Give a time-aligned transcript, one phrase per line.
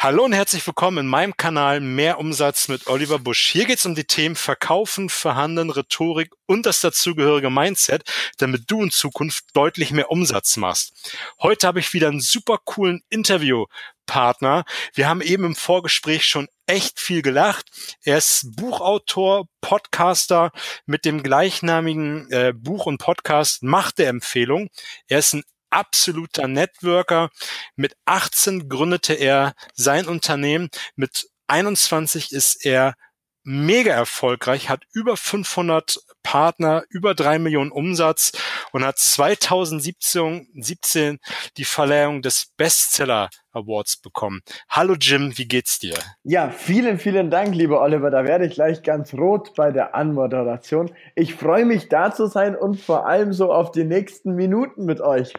[0.00, 3.48] Hallo und herzlich willkommen in meinem Kanal Mehr Umsatz mit Oliver Busch.
[3.48, 8.04] Hier geht es um die Themen Verkaufen, Verhandeln, Rhetorik und das dazugehörige Mindset,
[8.36, 11.16] damit du in Zukunft deutlich mehr Umsatz machst.
[11.42, 14.64] Heute habe ich wieder einen super coolen Interviewpartner.
[14.94, 17.66] Wir haben eben im Vorgespräch schon echt viel gelacht.
[18.04, 20.52] Er ist Buchautor, Podcaster
[20.86, 24.68] mit dem gleichnamigen äh, Buch und Podcast Macht der Empfehlung.
[25.08, 27.30] Er ist ein absoluter Networker.
[27.76, 30.68] Mit 18 gründete er sein Unternehmen.
[30.96, 32.94] Mit 21 ist er
[33.42, 38.32] mega erfolgreich, hat über 500 Partner, über drei Millionen Umsatz
[38.72, 41.20] und hat 2017 17
[41.56, 44.42] die Verleihung des Bestseller Awards bekommen.
[44.68, 45.94] Hallo Jim, wie geht's dir?
[46.24, 48.10] Ja, vielen, vielen Dank, lieber Oliver.
[48.10, 50.94] Da werde ich gleich ganz rot bei der Anmoderation.
[51.16, 55.00] Ich freue mich da zu sein und vor allem so auf die nächsten Minuten mit
[55.00, 55.32] euch.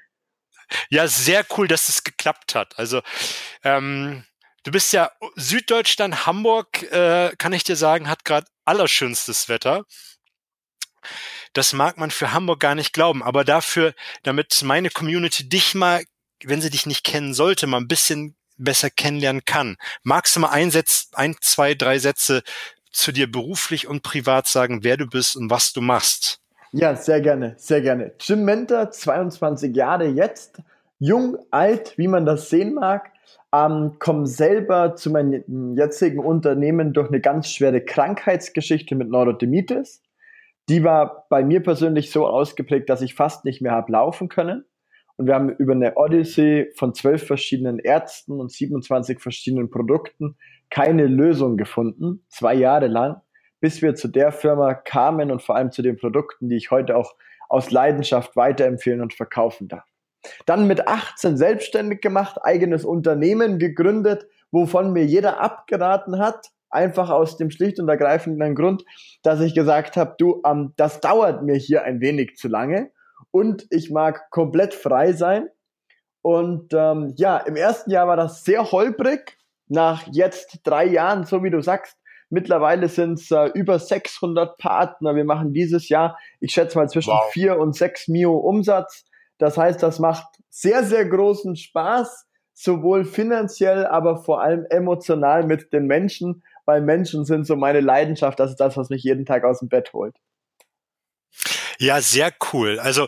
[0.88, 2.78] ja, sehr cool, dass es geklappt hat.
[2.78, 3.02] Also
[3.64, 4.24] ähm,
[4.66, 9.84] Du bist ja Süddeutschland, Hamburg, äh, kann ich dir sagen, hat gerade allerschönstes Wetter.
[11.52, 16.04] Das mag man für Hamburg gar nicht glauben, aber dafür, damit meine Community dich mal,
[16.44, 19.76] wenn sie dich nicht kennen sollte, mal ein bisschen besser kennenlernen kann.
[20.02, 22.42] Magst du mal ein, Setz, ein zwei, drei Sätze
[22.90, 26.40] zu dir beruflich und privat sagen, wer du bist und was du machst?
[26.72, 28.12] Ja, sehr gerne, sehr gerne.
[28.20, 30.60] Jim Mentor, 22 Jahre jetzt,
[30.98, 33.12] jung, alt, wie man das sehen mag,
[33.52, 40.02] ähm, komme selber zu meinem jetzigen Unternehmen durch eine ganz schwere Krankheitsgeschichte mit Neurodermitis.
[40.68, 44.64] Die war bei mir persönlich so ausgeprägt, dass ich fast nicht mehr habe laufen können.
[45.16, 50.36] Und wir haben über eine Odyssey von zwölf verschiedenen Ärzten und 27 verschiedenen Produkten
[50.68, 53.22] keine Lösung gefunden, zwei Jahre lang,
[53.60, 56.96] bis wir zu der Firma kamen und vor allem zu den Produkten, die ich heute
[56.96, 57.14] auch
[57.48, 59.86] aus Leidenschaft weiterempfehlen und verkaufen darf.
[60.44, 67.36] Dann mit 18 selbstständig gemacht, eigenes Unternehmen gegründet, wovon mir jeder abgeraten hat, einfach aus
[67.36, 68.84] dem schlicht und ergreifenden Grund,
[69.22, 72.90] dass ich gesagt habe, du, ähm, das dauert mir hier ein wenig zu lange
[73.30, 75.48] und ich mag komplett frei sein.
[76.22, 79.38] Und ähm, ja, im ersten Jahr war das sehr holprig.
[79.68, 81.96] Nach jetzt drei Jahren, so wie du sagst,
[82.30, 85.14] mittlerweile sind es äh, über 600 Partner.
[85.14, 87.30] Wir machen dieses Jahr, ich schätze mal zwischen wow.
[87.32, 89.04] 4 und 6 Mio Umsatz.
[89.38, 95.72] Das heißt, das macht sehr, sehr großen Spaß, sowohl finanziell, aber vor allem emotional mit
[95.72, 98.40] den Menschen, weil Menschen sind so meine Leidenschaft.
[98.40, 100.16] Das ist das, was mich jeden Tag aus dem Bett holt.
[101.78, 102.78] Ja, sehr cool.
[102.78, 103.06] Also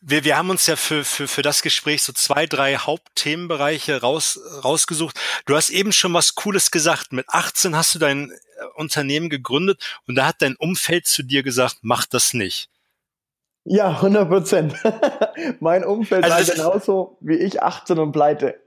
[0.00, 4.38] wir, wir haben uns ja für, für, für das Gespräch so zwei, drei Hauptthemenbereiche raus,
[4.62, 5.18] rausgesucht.
[5.46, 7.12] Du hast eben schon was Cooles gesagt.
[7.12, 8.34] Mit 18 hast du dein äh,
[8.74, 12.68] Unternehmen gegründet und da hat dein Umfeld zu dir gesagt, mach das nicht.
[13.64, 14.74] Ja, 100 Prozent.
[15.60, 18.60] mein Umfeld also war genauso wie ich 18 und pleite.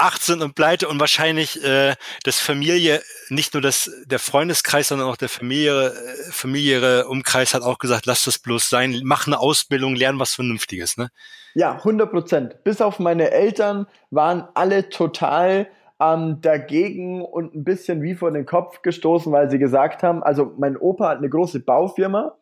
[0.00, 5.16] 18 und pleite und wahrscheinlich äh, das Familie, nicht nur das, der Freundeskreis, sondern auch
[5.16, 9.94] der familiäre, äh, familiäre Umkreis hat auch gesagt, lass das bloß sein, mach eine Ausbildung,
[9.94, 11.10] lern was Vernünftiges, ne?
[11.54, 12.64] Ja, 100 Prozent.
[12.64, 15.68] Bis auf meine Eltern waren alle total
[16.00, 20.54] ähm, dagegen und ein bisschen wie vor den Kopf gestoßen, weil sie gesagt haben, also
[20.58, 22.36] mein Opa hat eine große Baufirma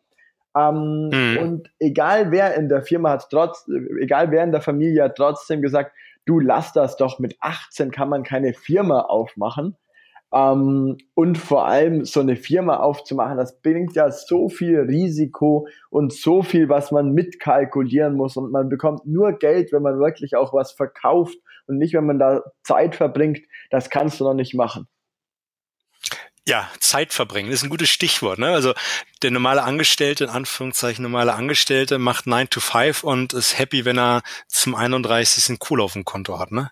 [0.57, 1.37] ähm, mhm.
[1.37, 3.67] Und egal wer in der Firma hat trotz,
[4.01, 5.91] egal wer in der Familie hat trotzdem gesagt,
[6.25, 9.75] du lass das doch, mit 18 kann man keine Firma aufmachen.
[10.31, 16.13] Ähm, und vor allem so eine Firma aufzumachen, das bringt ja so viel Risiko und
[16.13, 18.37] so viel, was man mitkalkulieren muss.
[18.37, 21.37] Und man bekommt nur Geld, wenn man wirklich auch was verkauft
[21.67, 23.39] und nicht, wenn man da Zeit verbringt.
[23.71, 24.87] Das kannst du noch nicht machen.
[26.49, 28.39] Ja, Zeit verbringen ist ein gutes Stichwort.
[28.39, 28.47] Ne?
[28.47, 28.73] Also
[29.21, 33.99] der normale Angestellte, in Anführungszeichen normale Angestellte, macht 9 to 5 und ist happy, wenn
[33.99, 35.47] er zum 31.
[35.49, 36.71] ein Cool auf dem Konto hat, ne?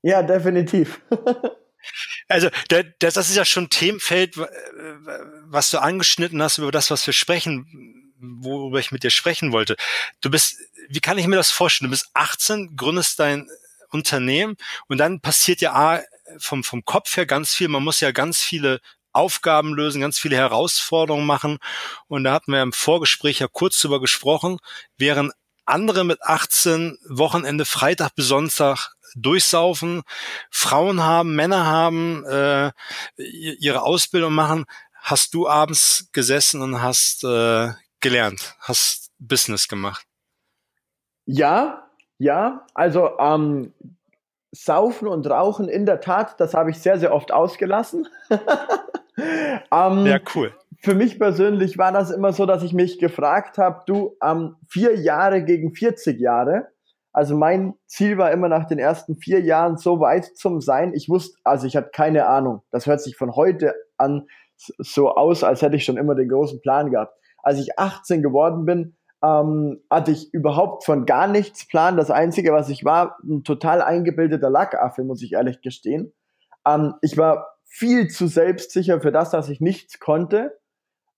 [0.00, 1.02] Ja, definitiv.
[2.28, 7.06] also der, das ist ja schon ein Themenfeld, was du angeschnitten hast über das, was
[7.06, 9.76] wir sprechen, worüber ich mit dir sprechen wollte.
[10.22, 10.56] Du bist,
[10.88, 11.90] wie kann ich mir das vorstellen?
[11.90, 13.46] Du bist 18, gründest dein
[13.90, 14.56] Unternehmen
[14.88, 16.02] und dann passiert ja A,
[16.38, 17.68] vom, vom Kopf her ganz viel.
[17.68, 18.80] Man muss ja ganz viele
[19.12, 21.58] Aufgaben lösen, ganz viele Herausforderungen machen.
[22.08, 24.58] Und da hatten wir im Vorgespräch ja kurz drüber gesprochen,
[24.98, 25.32] während
[25.64, 30.02] andere mit 18 Wochenende Freitag bis Sonntag durchsaufen,
[30.50, 32.72] Frauen haben, Männer haben, äh,
[33.16, 34.66] ihre Ausbildung machen,
[35.00, 40.04] hast du abends gesessen und hast äh, gelernt, hast Business gemacht.
[41.24, 41.88] Ja,
[42.18, 43.72] ja, also ähm,
[44.52, 48.08] Saufen und Rauchen in der Tat, das habe ich sehr, sehr oft ausgelassen.
[49.72, 50.54] ähm, ja, cool.
[50.80, 54.96] Für mich persönlich war das immer so, dass ich mich gefragt habe, du, ähm, vier
[54.96, 56.68] Jahre gegen 40 Jahre,
[57.12, 60.92] Also mein Ziel war immer nach den ersten vier Jahren so weit zum Sein.
[60.94, 62.62] Ich wusste, also ich hatte keine Ahnung.
[62.70, 64.26] Das hört sich von heute an
[64.56, 67.14] so aus, als hätte ich schon immer den großen Plan gehabt.
[67.42, 68.96] Als ich 18 geworden bin,
[69.26, 71.96] ähm, hatte ich überhaupt von gar nichts Plan.
[71.96, 76.12] Das Einzige, was ich war, ein total eingebildeter Lackaffe, muss ich ehrlich gestehen.
[76.66, 80.58] Ähm, ich war viel zu selbstsicher für das, dass ich nichts konnte.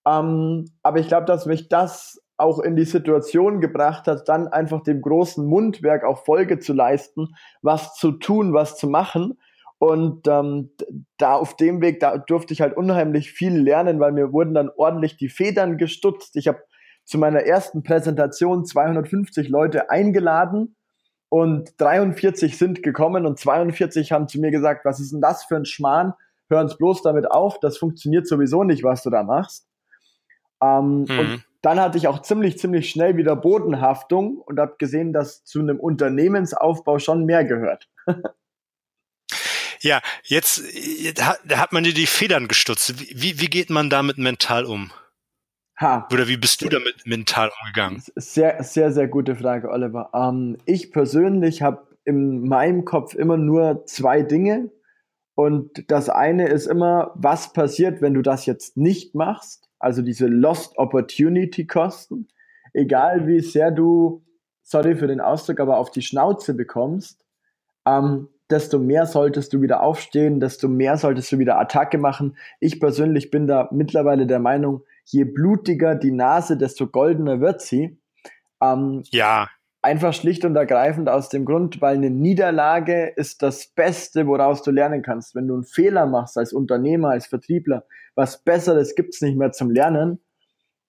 [0.06, 4.82] Ähm, aber ich glaube, dass mich das auch in die Situation gebracht hat, dann einfach
[4.82, 9.38] dem großen Mundwerk auch Folge zu leisten, was zu tun, was zu machen.
[9.78, 10.70] Und ähm,
[11.18, 14.70] da auf dem Weg, da durfte ich halt unheimlich viel lernen, weil mir wurden dann
[14.76, 16.36] ordentlich die Federn gestutzt.
[16.36, 16.62] Ich habe
[17.08, 20.76] zu meiner ersten Präsentation 250 Leute eingeladen
[21.30, 25.56] und 43 sind gekommen und 42 haben zu mir gesagt, was ist denn das für
[25.56, 26.12] ein Schmarrn?
[26.50, 29.66] Hör uns bloß damit auf, das funktioniert sowieso nicht, was du da machst.
[30.62, 31.18] Ähm, mhm.
[31.18, 35.60] Und dann hatte ich auch ziemlich, ziemlich schnell wieder Bodenhaftung und habe gesehen, dass zu
[35.60, 37.88] einem Unternehmensaufbau schon mehr gehört.
[39.80, 40.62] ja, jetzt
[41.14, 43.00] da hat man dir die Federn gestutzt.
[43.00, 44.92] Wie, wie geht man damit mental um?
[45.80, 46.08] Ha.
[46.12, 48.02] Oder wie bist du damit mental umgegangen?
[48.16, 50.10] Sehr, sehr, sehr gute Frage, Oliver.
[50.12, 54.70] Ähm, ich persönlich habe in meinem Kopf immer nur zwei Dinge.
[55.34, 59.68] Und das eine ist immer, was passiert, wenn du das jetzt nicht machst?
[59.78, 62.28] also diese Lost Opportunity Kosten,
[62.72, 64.24] egal wie sehr du,
[64.62, 67.24] sorry für den Ausdruck, aber auf die Schnauze bekommst,
[67.86, 72.36] ähm, desto mehr solltest du wieder aufstehen, desto mehr solltest du wieder Attacke machen.
[72.60, 77.98] Ich persönlich bin da mittlerweile der Meinung, je blutiger die Nase, desto goldener wird sie.
[78.62, 79.48] Ähm, ja.
[79.80, 84.70] Einfach schlicht und ergreifend aus dem Grund, weil eine Niederlage ist das Beste, woraus du
[84.70, 85.34] lernen kannst.
[85.34, 87.84] Wenn du einen Fehler machst als Unternehmer, als Vertriebler,
[88.14, 90.20] was Besseres gibt's nicht mehr zum Lernen.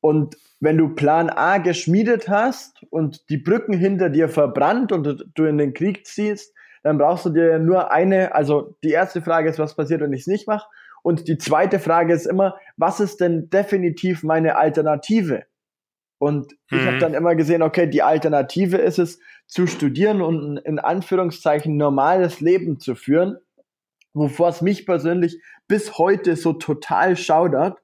[0.01, 5.43] Und wenn du Plan A geschmiedet hast und die Brücken hinter dir verbrannt und du
[5.43, 6.53] in den Krieg ziehst,
[6.83, 10.21] dann brauchst du dir nur eine, also die erste Frage ist, was passiert, wenn ich
[10.21, 10.67] es nicht mache?
[11.01, 15.43] Und die zweite Frage ist immer, was ist denn definitiv meine Alternative?
[16.17, 16.85] Und ich mhm.
[16.85, 21.75] habe dann immer gesehen, okay, die Alternative ist es, zu studieren und ein, in Anführungszeichen
[21.75, 23.37] normales Leben zu führen,
[24.13, 27.79] wovor es mich persönlich bis heute so total schaudert.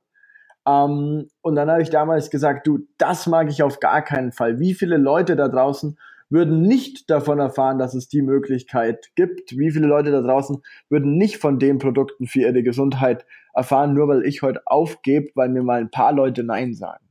[0.67, 4.59] Ähm, und dann habe ich damals gesagt, du, das mag ich auf gar keinen Fall.
[4.59, 5.97] Wie viele Leute da draußen
[6.29, 9.57] würden nicht davon erfahren, dass es die Möglichkeit gibt?
[9.57, 14.07] Wie viele Leute da draußen würden nicht von den Produkten für ihre Gesundheit erfahren, nur
[14.07, 17.05] weil ich heute aufgebe, weil mir mal ein paar Leute Nein sagen?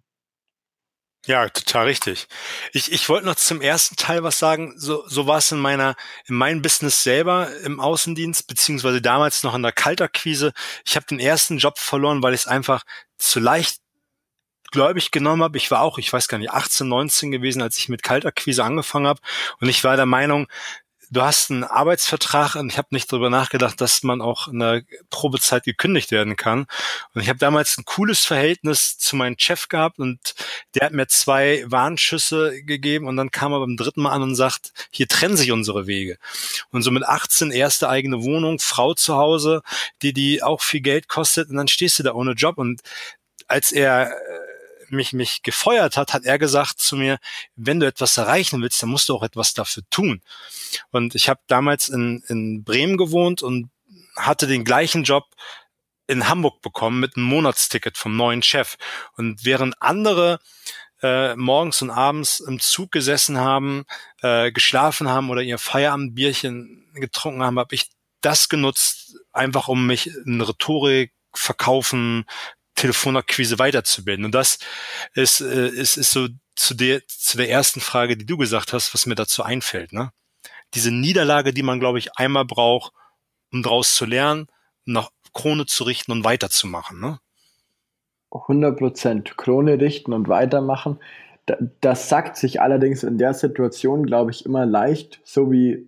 [1.27, 2.27] Ja, total richtig.
[2.73, 4.75] Ich, ich wollte noch zum ersten Teil was sagen.
[4.77, 5.97] So, so war es in meiner,
[6.27, 10.53] in meinem Business selber im Außendienst, beziehungsweise damals noch in der Kaltakquise.
[10.85, 12.83] Ich habe den ersten Job verloren, weil ich es einfach
[13.17, 13.81] zu leicht
[14.75, 15.57] gläubig genommen habe.
[15.57, 19.07] Ich war auch, ich weiß gar nicht, 18, 19 gewesen, als ich mit Kaltakquise angefangen
[19.07, 19.21] habe.
[19.61, 20.49] Und ich war der Meinung,
[21.11, 24.83] du hast einen Arbeitsvertrag und ich habe nicht darüber nachgedacht, dass man auch in der
[25.11, 26.67] Probezeit gekündigt werden kann.
[27.15, 30.35] Und ich habe damals ein cooles Verhältnis zu meinem Chef gehabt und
[30.75, 34.35] der hat mir zwei Warnschüsse gegeben und dann kam er beim dritten Mal an und
[34.35, 36.19] sagt, hier trennen sich unsere Wege.
[36.71, 39.63] Und so mit 18 erste eigene Wohnung, Frau zu Hause,
[40.03, 42.81] die die auch viel Geld kostet und dann stehst du da ohne Job und
[43.47, 44.54] als er äh,
[44.95, 47.19] mich, mich gefeuert hat, hat er gesagt zu mir,
[47.57, 50.23] wenn du etwas erreichen willst, dann musst du auch etwas dafür tun.
[50.91, 53.71] Und ich habe damals in, in Bremen gewohnt und
[54.17, 55.25] hatte den gleichen Job
[56.07, 58.77] in Hamburg bekommen mit einem Monatsticket vom neuen Chef.
[59.17, 60.39] Und während andere
[61.03, 63.85] äh, morgens und abends im Zug gesessen haben,
[64.23, 67.91] äh, geschlafen haben oder ihr Feierabendbierchen getrunken haben, habe ich
[68.21, 72.25] das genutzt, einfach um mich in Rhetorik, Verkaufen,
[72.75, 74.25] Telefonakquise weiterzubilden.
[74.25, 74.59] Und das
[75.15, 78.95] ist, äh, ist, ist so zu der, zu der ersten Frage, die du gesagt hast,
[78.95, 79.93] was mir dazu einfällt.
[79.93, 80.11] Ne?
[80.75, 82.93] Diese Niederlage, die man, glaube ich, einmal braucht,
[83.53, 84.47] um daraus zu lernen,
[84.85, 87.01] nach Krone zu richten und weiterzumachen.
[87.01, 87.19] Ne?
[88.33, 89.37] 100 Prozent.
[89.37, 91.01] Krone richten und weitermachen.
[91.81, 95.87] Das sagt sich allerdings in der Situation, glaube ich, immer leicht, so wie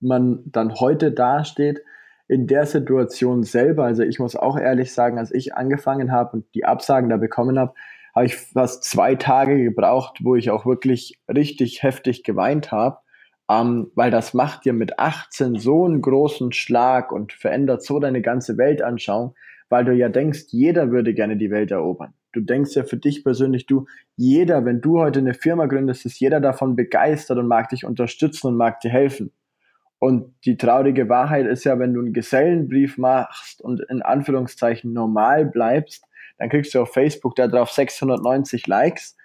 [0.00, 1.80] man dann heute dasteht
[2.28, 6.54] in der Situation selber, also ich muss auch ehrlich sagen, als ich angefangen habe und
[6.54, 7.72] die Absagen da bekommen habe,
[8.14, 12.98] habe ich fast zwei Tage gebraucht, wo ich auch wirklich richtig heftig geweint habe,
[13.50, 18.20] ähm, weil das macht dir mit 18 so einen großen Schlag und verändert so deine
[18.20, 19.34] ganze Weltanschauung,
[19.70, 22.12] weil du ja denkst, jeder würde gerne die Welt erobern.
[22.32, 26.20] Du denkst ja für dich persönlich, du, jeder, wenn du heute eine Firma gründest, ist
[26.20, 29.32] jeder davon begeistert und mag dich unterstützen und mag dir helfen.
[29.98, 35.44] Und die traurige Wahrheit ist ja, wenn du einen Gesellenbrief machst und in Anführungszeichen normal
[35.46, 36.04] bleibst,
[36.38, 39.16] dann kriegst du auf Facebook da drauf 690 Likes.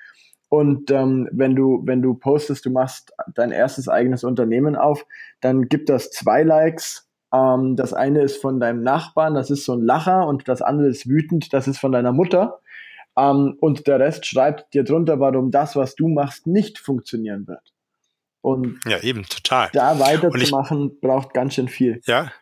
[0.49, 5.05] Und ähm, wenn du, wenn du postest, du machst dein erstes eigenes Unternehmen auf,
[5.41, 7.09] dann gibt das zwei Likes.
[7.33, 10.87] Ähm, das eine ist von deinem Nachbarn, das ist so ein Lacher, und das andere
[10.87, 12.59] ist wütend, das ist von deiner Mutter.
[13.17, 17.72] Ähm, und der Rest schreibt dir drunter, warum das, was du machst, nicht funktionieren wird.
[18.43, 19.69] Und ja, eben, total.
[19.71, 22.01] Da weiterzumachen, braucht ganz schön viel.
[22.05, 22.33] Ja.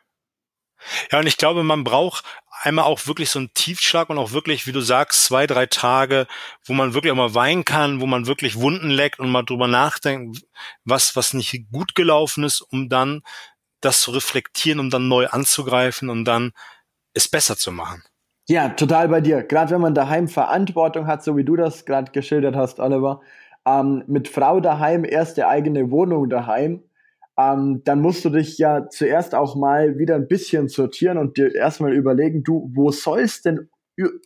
[1.11, 2.25] Ja, und ich glaube, man braucht
[2.63, 6.25] einmal auch wirklich so einen Tiefschlag und auch wirklich, wie du sagst, zwei, drei Tage,
[6.65, 9.67] wo man wirklich auch mal weinen kann, wo man wirklich Wunden leckt und mal drüber
[9.67, 10.41] nachdenkt,
[10.85, 13.21] was, was nicht gut gelaufen ist, um dann
[13.79, 16.51] das zu reflektieren, um dann neu anzugreifen und dann
[17.13, 18.01] es besser zu machen.
[18.47, 19.43] Ja, total bei dir.
[19.43, 23.21] Gerade wenn man daheim Verantwortung hat, so wie du das gerade geschildert hast, Oliver,
[23.65, 26.83] ähm, mit Frau daheim, erste eigene Wohnung daheim,
[27.37, 31.53] ähm, dann musst du dich ja zuerst auch mal wieder ein bisschen sortieren und dir
[31.53, 33.69] erstmal überlegen, du, wo soll denn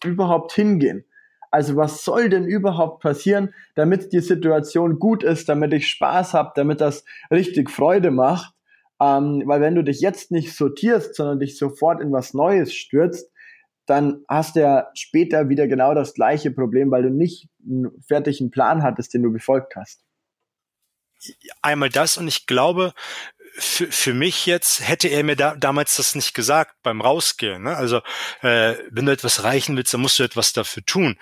[0.04, 1.06] überhaupt hingehen?
[1.52, 6.52] Also was soll denn überhaupt passieren, damit die Situation gut ist, damit ich Spaß habe,
[6.56, 8.54] damit das richtig Freude macht?
[9.02, 13.32] Ähm, weil wenn du dich jetzt nicht sortierst, sondern dich sofort in was Neues stürzt,
[13.86, 18.52] dann hast du ja später wieder genau das gleiche Problem, weil du nicht einen fertigen
[18.52, 20.06] Plan hattest, den du befolgt hast
[21.62, 22.94] einmal das und ich glaube,
[23.58, 27.64] für, für mich jetzt hätte er mir da, damals das nicht gesagt beim Rausgehen.
[27.64, 27.76] Ne?
[27.76, 28.02] Also
[28.42, 31.18] äh, wenn du etwas reichen willst, dann musst du etwas dafür tun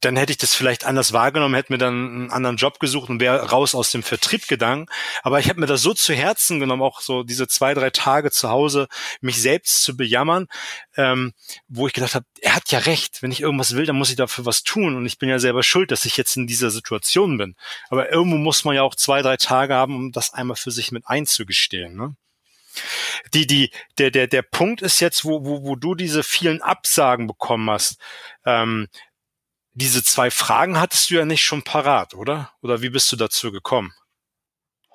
[0.00, 3.20] dann hätte ich das vielleicht anders wahrgenommen, hätte mir dann einen anderen Job gesucht und
[3.20, 4.86] wäre raus aus dem Vertrieb gegangen.
[5.22, 8.30] Aber ich habe mir das so zu Herzen genommen, auch so diese zwei, drei Tage
[8.30, 8.88] zu Hause,
[9.20, 10.46] mich selbst zu bejammern,
[10.96, 11.34] ähm,
[11.68, 14.16] wo ich gedacht habe, er hat ja recht, wenn ich irgendwas will, dann muss ich
[14.16, 14.96] dafür was tun.
[14.96, 17.54] Und ich bin ja selber schuld, dass ich jetzt in dieser Situation bin.
[17.90, 20.92] Aber irgendwo muss man ja auch zwei, drei Tage haben, um das einmal für sich
[20.92, 21.94] mit einzugestehen.
[21.94, 22.16] Ne?
[23.34, 27.26] Die, die, der, der, der Punkt ist jetzt, wo, wo, wo du diese vielen Absagen
[27.26, 27.98] bekommen hast.
[28.46, 28.88] Ähm,
[29.80, 32.50] diese zwei Fragen hattest du ja nicht schon parat, oder?
[32.62, 33.92] Oder wie bist du dazu gekommen?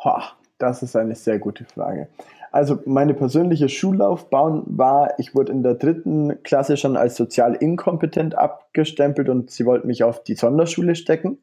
[0.04, 2.08] Ha, das ist eine sehr gute Frage.
[2.52, 8.38] Also meine persönliche Schullaufbahn war, ich wurde in der dritten Klasse schon als sozial inkompetent
[8.38, 11.40] abgestempelt und sie wollten mich auf die Sonderschule stecken.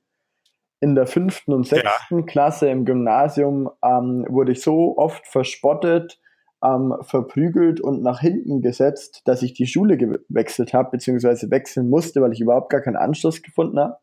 [0.81, 2.27] In der fünften und sechsten ja.
[2.27, 6.19] Klasse im Gymnasium ähm, wurde ich so oft verspottet,
[6.63, 12.21] ähm, verprügelt und nach hinten gesetzt, dass ich die Schule gewechselt habe, beziehungsweise wechseln musste,
[12.21, 13.97] weil ich überhaupt gar keinen Anschluss gefunden habe.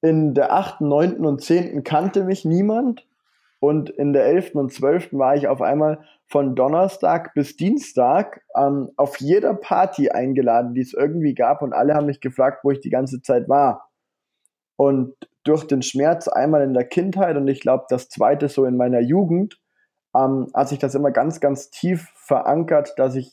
[0.00, 3.06] In der achten, neunten und zehnten kannte mich niemand.
[3.60, 8.90] Und in der elften und zwölften war ich auf einmal von Donnerstag bis Dienstag ähm,
[8.96, 11.62] auf jeder Party eingeladen, die es irgendwie gab.
[11.62, 13.90] Und alle haben mich gefragt, wo ich die ganze Zeit war.
[14.76, 18.76] Und durch den Schmerz einmal in der Kindheit und ich glaube das zweite so in
[18.76, 19.58] meiner Jugend,
[20.14, 23.32] ähm, hat sich das immer ganz, ganz tief verankert, dass ich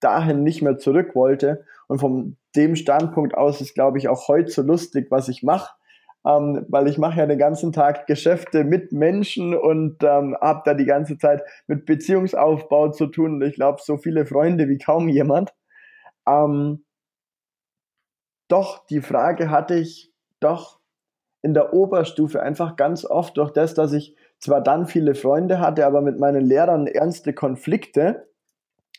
[0.00, 1.64] dahin nicht mehr zurück wollte.
[1.88, 5.74] Und von dem Standpunkt aus ist, glaube ich, auch heute so lustig, was ich mache.
[6.26, 10.72] Ähm, weil ich mache ja den ganzen Tag Geschäfte mit Menschen und ähm, habe da
[10.72, 13.34] die ganze Zeit mit Beziehungsaufbau zu tun.
[13.34, 15.52] Und ich glaube, so viele Freunde wie kaum jemand.
[16.26, 16.84] Ähm,
[18.48, 20.80] doch, die Frage hatte ich doch
[21.42, 25.86] in der Oberstufe einfach ganz oft durch das, dass ich zwar dann viele Freunde hatte,
[25.86, 28.28] aber mit meinen Lehrern ernste Konflikte,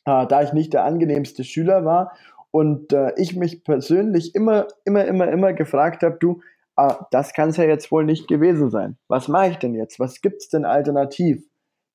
[0.06, 2.14] äh, da ich nicht der angenehmste Schüler war
[2.50, 6.42] und äh, ich mich persönlich immer, immer, immer, immer gefragt habe, du,
[6.78, 8.98] äh, das kann es ja jetzt wohl nicht gewesen sein.
[9.08, 10.00] Was mache ich denn jetzt?
[10.00, 11.44] Was gibt's denn alternativ?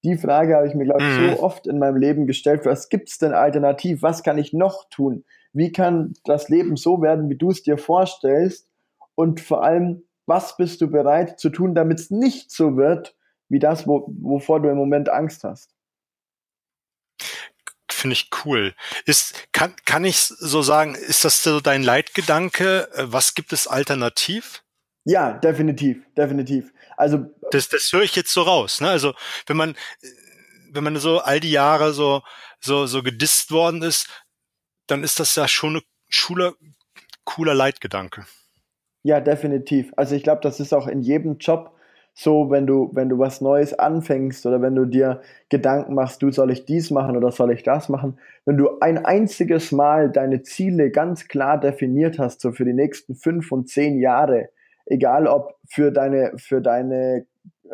[0.04, 1.36] Die Frage habe ich mir, glaube ich, mhm.
[1.36, 2.64] so oft in meinem Leben gestellt.
[2.64, 4.00] Was gibt's denn alternativ?
[4.00, 5.24] Was kann ich noch tun?
[5.52, 8.70] Wie kann das Leben so werden, wie du es dir vorstellst?
[9.16, 13.16] Und vor allem, was bist du bereit zu tun, damit es nicht so wird,
[13.50, 15.74] wie das, wo, wovor du im Moment Angst hast.
[17.90, 18.74] Finde ich cool.
[19.04, 22.88] Ist, kann, kann ich so sagen, ist das so dein Leitgedanke?
[22.94, 24.62] Was gibt es alternativ?
[25.04, 26.72] Ja, definitiv, definitiv.
[26.96, 28.80] Also das, das höre ich jetzt so raus.
[28.80, 28.88] Ne?
[28.88, 29.14] Also
[29.46, 29.76] wenn man,
[30.70, 32.22] wenn man so all die Jahre so
[32.60, 34.08] so so gedisst worden ist,
[34.86, 36.54] dann ist das ja schon ein Schule,
[37.24, 38.26] cooler Leitgedanke.
[39.02, 39.92] Ja, definitiv.
[39.96, 41.74] Also ich glaube, das ist auch in jedem Job
[42.22, 46.30] so, wenn du, wenn du was Neues anfängst oder wenn du dir Gedanken machst, du
[46.30, 50.42] soll ich dies machen oder soll ich das machen, wenn du ein einziges Mal deine
[50.42, 54.50] Ziele ganz klar definiert hast, so für die nächsten fünf und zehn Jahre,
[54.84, 57.24] egal ob für deine, für deine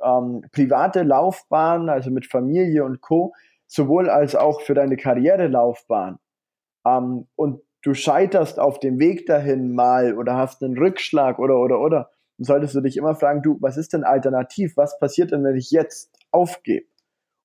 [0.05, 3.35] ähm, private Laufbahn, also mit Familie und Co.,
[3.67, 6.21] sowohl als auch für deine Karrierelaufbahn.
[6.87, 11.81] Ähm, und du scheiterst auf dem Weg dahin mal oder hast einen Rückschlag oder, oder,
[11.81, 14.77] oder, solltest du dich immer fragen, du, was ist denn alternativ?
[14.77, 16.87] Was passiert denn, wenn ich jetzt aufgebe?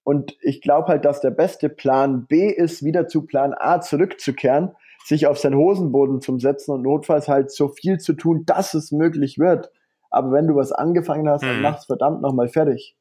[0.04, 4.76] Und ich glaube halt, dass der beste Plan B ist, wieder zu Plan A zurückzukehren,
[5.06, 8.92] sich auf seinen Hosenboden zu setzen und notfalls halt so viel zu tun, dass es
[8.92, 9.70] möglich wird.
[10.14, 11.62] aber wenn du was angefangen hast, dann Mhm.
[11.62, 12.98] mach's verdammt nochmal fertig.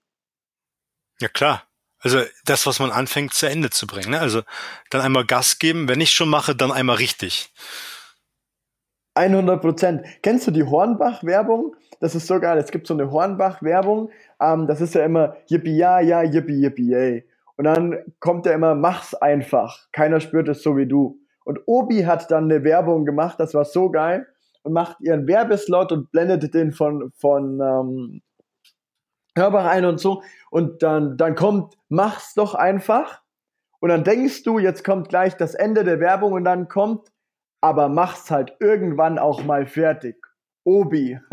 [1.21, 1.65] Ja, klar.
[1.99, 4.11] Also das, was man anfängt, zu Ende zu bringen.
[4.11, 4.21] Ne?
[4.21, 4.43] Also
[4.91, 5.89] dann einmal Gas geben.
[5.89, 7.53] Wenn ich schon mache, dann einmal richtig.
[9.15, 10.07] 100 Prozent.
[10.23, 11.77] Kennst du die Hornbach-Werbung?
[12.01, 12.59] Das ist so geil.
[12.59, 14.11] Es gibt so eine Hornbach-Werbung.
[14.41, 17.27] Ähm, das ist ja immer Yippie ja, ja, Yippie, Yippie, yay.
[17.57, 19.91] Und dann kommt ja immer, mach's einfach.
[19.93, 21.21] Keiner spürt es so wie du.
[21.45, 24.27] Und Obi hat dann eine Werbung gemacht, das war so geil.
[24.63, 28.23] Und macht ihren Werbeslot und blendet den von, von ähm,
[29.37, 30.23] Hörbach ein und so.
[30.51, 33.23] Und dann, dann kommt, mach's doch einfach.
[33.81, 37.11] Und dann denkst du, jetzt kommt gleich das Ende der Werbung und dann kommt,
[37.61, 40.17] aber mach's halt irgendwann auch mal fertig.
[40.65, 41.19] Obi.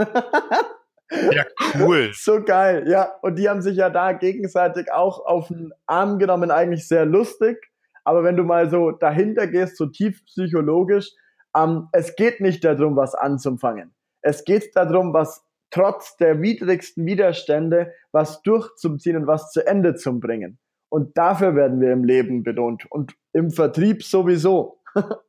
[1.09, 1.45] Ja,
[1.79, 2.11] cool.
[2.13, 3.13] so geil, ja.
[3.21, 7.57] Und die haben sich ja da gegenseitig auch auf den Arm genommen, eigentlich sehr lustig.
[8.03, 11.11] Aber wenn du mal so dahinter gehst, so tief psychologisch,
[11.55, 13.93] ähm, es geht nicht darum, was anzufangen.
[14.21, 20.19] Es geht darum, was trotz der widrigsten Widerstände, was durchzuziehen und was zu Ende zu
[20.19, 20.59] bringen.
[20.89, 22.89] Und dafür werden wir im Leben belohnt.
[22.89, 24.79] Und im Vertrieb sowieso.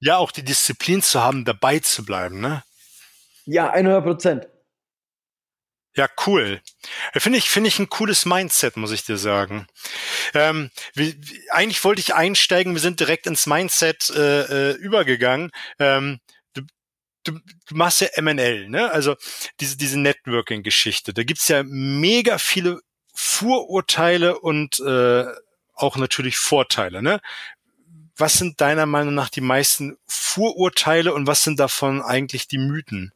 [0.00, 2.40] Ja, auch die Disziplin zu haben, dabei zu bleiben.
[2.40, 2.62] Ne?
[3.46, 4.48] Ja, 100 Prozent.
[5.98, 6.60] Ja, cool.
[7.14, 9.66] Finde ich, finde ich ein cooles Mindset, muss ich dir sagen.
[10.32, 15.50] Ähm, wie, eigentlich wollte ich einsteigen, wir sind direkt ins Mindset äh, äh, übergegangen.
[15.80, 16.20] Ähm,
[16.54, 16.62] du,
[17.24, 18.92] du, du machst ja MNL, ne?
[18.92, 19.16] Also
[19.58, 21.12] diese, diese Networking-Geschichte.
[21.14, 22.78] Da gibt's ja mega viele
[23.12, 25.24] Vorurteile und äh,
[25.74, 27.20] auch natürlich Vorteile, ne?
[28.18, 33.12] Was sind deiner Meinung nach die meisten Vorurteile und was sind davon eigentlich die Mythen?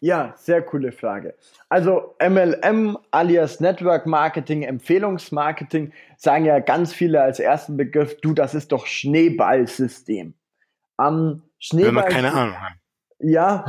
[0.00, 1.34] Ja, sehr coole Frage.
[1.68, 8.54] Also MLM alias Network Marketing, Empfehlungsmarketing, sagen ja ganz viele als ersten Begriff, du, das
[8.54, 10.34] ist doch Schneeballsystem.
[10.96, 12.74] Am Wenn man keine Ahnung hat.
[13.18, 13.64] Ja,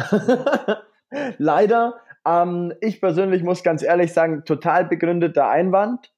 [1.38, 2.02] leider.
[2.26, 6.12] Ähm, ich persönlich muss ganz ehrlich sagen, total begründeter Einwand.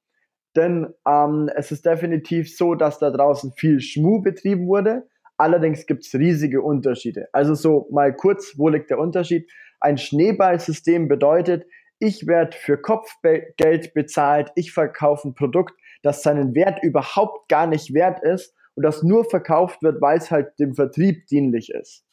[0.56, 5.06] Denn ähm, es ist definitiv so, dass da draußen viel Schmu betrieben wurde.
[5.36, 7.28] Allerdings gibt es riesige Unterschiede.
[7.32, 9.50] Also so mal kurz, wo liegt der Unterschied?
[9.80, 11.64] Ein Schneeballsystem bedeutet,
[11.98, 17.94] ich werde für Kopfgeld bezahlt, ich verkaufe ein Produkt, das seinen Wert überhaupt gar nicht
[17.94, 22.04] wert ist und das nur verkauft wird, weil es halt dem Vertrieb dienlich ist.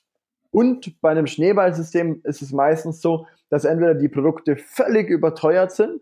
[0.52, 6.02] Und bei einem Schneeballsystem ist es meistens so, dass entweder die Produkte völlig überteuert sind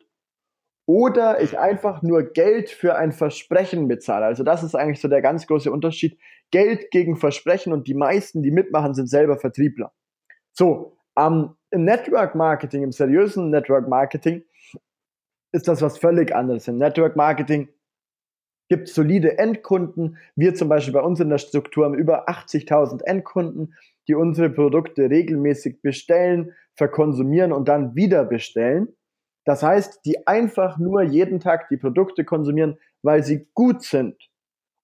[0.88, 4.26] oder ich einfach nur Geld für ein Versprechen bezahle.
[4.26, 6.20] Also das ist eigentlich so der ganz große Unterschied.
[6.52, 9.94] Geld gegen Versprechen und die meisten, die mitmachen, sind selber Vertriebler.
[10.54, 14.44] So, ähm, im Network Marketing, im seriösen Network Marketing
[15.52, 16.68] ist das was völlig anderes.
[16.68, 17.70] Im Network Marketing
[18.70, 20.18] gibt es solide Endkunden.
[20.36, 23.74] Wir zum Beispiel bei uns in der Struktur haben über 80.000 Endkunden,
[24.08, 28.96] die unsere Produkte regelmäßig bestellen, verkonsumieren und dann wieder bestellen.
[29.46, 34.16] Das heißt, die einfach nur jeden Tag die Produkte konsumieren, weil sie gut sind.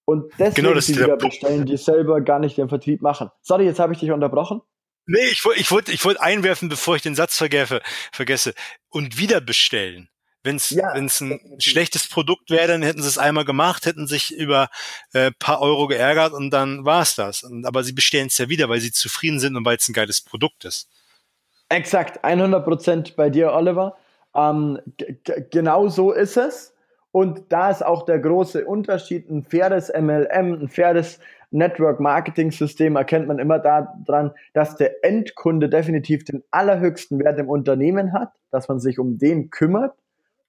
[0.04, 3.30] Und deswegen Genau, das der wieder bestellen, die selber gar nicht den Vertrieb machen.
[3.42, 4.62] Sorry, jetzt habe ich dich unterbrochen.
[5.06, 7.80] Nee, ich wollte ich wollt, ich wollt einwerfen, bevor ich den Satz vergesse,
[8.12, 8.54] vergesse.
[8.88, 10.08] Und wieder bestellen.
[10.44, 10.94] Wenn es Ja.
[10.94, 14.70] wenn's ein schlechtes Produkt wäre, dann hätten sie es einmal gemacht, hätten sich über
[15.12, 17.44] äh, paar Euro geärgert und dann war's das.
[17.44, 19.92] Und, aber sie bestellen es ja wieder, weil sie zufrieden sind und weil es ein
[19.92, 20.88] geiles Produkt ist.
[21.68, 23.96] Exakt, 100% bei dir, Oliver.
[24.34, 24.78] Ähm,
[25.50, 26.74] genau so ist es.
[27.10, 29.28] Und da ist auch der große Unterschied.
[29.30, 36.42] Ein faires MLM, ein faires Network-Marketing-System erkennt man immer daran, dass der Endkunde definitiv den
[36.50, 39.94] allerhöchsten Wert im Unternehmen hat, dass man sich um den kümmert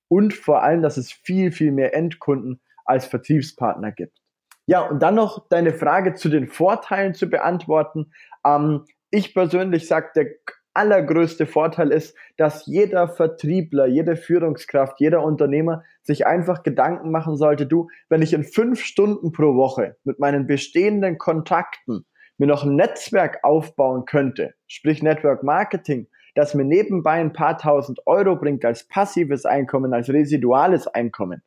[0.08, 4.18] und vor allem, dass es viel, viel mehr Endkunden als Vertriebspartner gibt.
[4.66, 8.14] Ja, und dann noch deine Frage zu den Vorteilen zu beantworten.
[8.46, 10.28] Ähm, ich persönlich sage, der
[10.74, 17.66] allergrößte Vorteil ist, dass jeder Vertriebler, jede Führungskraft, jeder Unternehmer sich einfach Gedanken machen sollte,
[17.66, 22.06] du, wenn ich in fünf Stunden pro Woche mit meinen bestehenden Kontakten
[22.38, 28.00] mir noch ein Netzwerk aufbauen könnte, sprich Network Marketing, das mir nebenbei ein paar tausend
[28.08, 31.44] Euro bringt als passives Einkommen, als residuales Einkommen,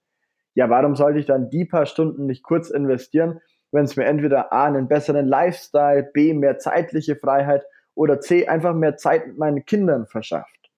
[0.56, 3.40] ja, warum sollte ich dann die paar Stunden nicht kurz investieren,
[3.72, 7.62] wenn es mir entweder A, einen besseren Lifestyle, B, mehr zeitliche Freiheit
[7.96, 10.70] oder C, einfach mehr Zeit mit meinen Kindern verschafft.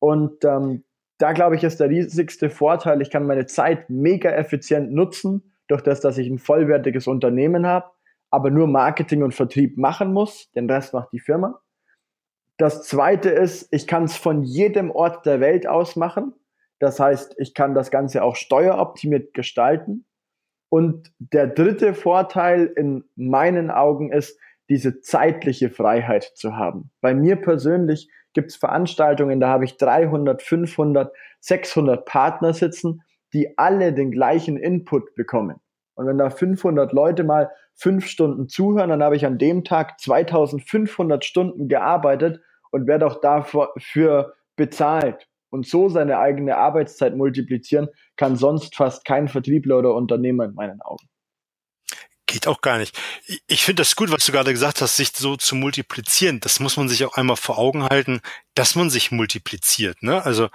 [0.00, 0.82] Und ähm,
[1.18, 5.82] da glaube ich, ist der riesigste Vorteil, ich kann meine Zeit mega effizient nutzen, durch
[5.82, 7.90] das, dass ich ein vollwertiges Unternehmen habe,
[8.30, 11.60] aber nur Marketing und Vertrieb machen muss, den Rest macht die Firma.
[12.56, 16.34] Das zweite ist, ich kann es von jedem Ort der Welt aus machen.
[16.78, 20.06] Das heißt, ich kann das Ganze auch steueroptimiert gestalten.
[20.68, 26.90] Und der dritte Vorteil in meinen Augen ist, diese zeitliche Freiheit zu haben.
[27.00, 33.58] Bei mir persönlich gibt es Veranstaltungen, da habe ich 300, 500, 600 Partner sitzen, die
[33.58, 35.60] alle den gleichen Input bekommen.
[35.94, 40.00] Und wenn da 500 Leute mal fünf Stunden zuhören, dann habe ich an dem Tag
[40.00, 45.28] 2500 Stunden gearbeitet und werde auch dafür bezahlt.
[45.50, 50.80] Und so seine eigene Arbeitszeit multiplizieren, kann sonst fast kein Vertriebler oder Unternehmer in meinen
[50.80, 51.06] Augen.
[52.34, 52.98] Geht auch gar nicht.
[53.46, 56.40] Ich finde das gut, was du gerade gesagt hast, sich so zu multiplizieren.
[56.40, 58.22] Das muss man sich auch einmal vor Augen halten,
[58.56, 60.02] dass man sich multipliziert.
[60.02, 60.20] Ne?
[60.24, 60.48] Also,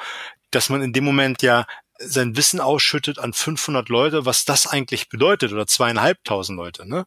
[0.52, 1.66] dass man in dem Moment ja
[1.98, 6.86] sein Wissen ausschüttet an 500 Leute, was das eigentlich bedeutet oder zweieinhalbtausend Leute.
[6.86, 7.06] Ne?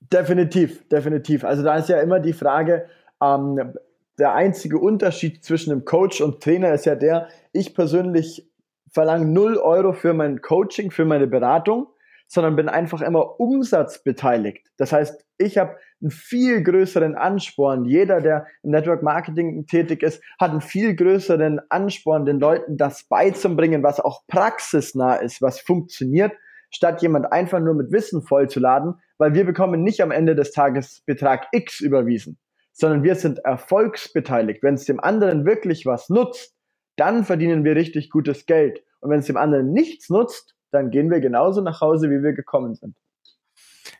[0.00, 1.44] Definitiv, definitiv.
[1.44, 2.88] Also da ist ja immer die Frage,
[3.22, 3.74] ähm,
[4.18, 8.44] der einzige Unterschied zwischen einem Coach und Trainer ist ja der, ich persönlich
[8.90, 11.86] verlange 0 Euro für mein Coaching, für meine Beratung,
[12.26, 14.68] sondern bin einfach immer umsatzbeteiligt.
[14.76, 17.84] Das heißt, ich habe einen viel größeren Ansporn.
[17.84, 23.04] Jeder, der im Network Marketing tätig ist, hat einen viel größeren Ansporn, den Leuten das
[23.04, 26.32] beizubringen, was auch praxisnah ist, was funktioniert,
[26.70, 31.02] statt jemand einfach nur mit Wissen vollzuladen, weil wir bekommen nicht am Ende des Tages
[31.06, 32.38] Betrag X überwiesen,
[32.72, 34.62] sondern wir sind erfolgsbeteiligt.
[34.62, 36.54] Wenn es dem anderen wirklich was nutzt,
[36.96, 38.82] dann verdienen wir richtig gutes Geld.
[39.00, 42.32] Und wenn es dem anderen nichts nutzt, dann gehen wir genauso nach Hause, wie wir
[42.32, 42.94] gekommen sind.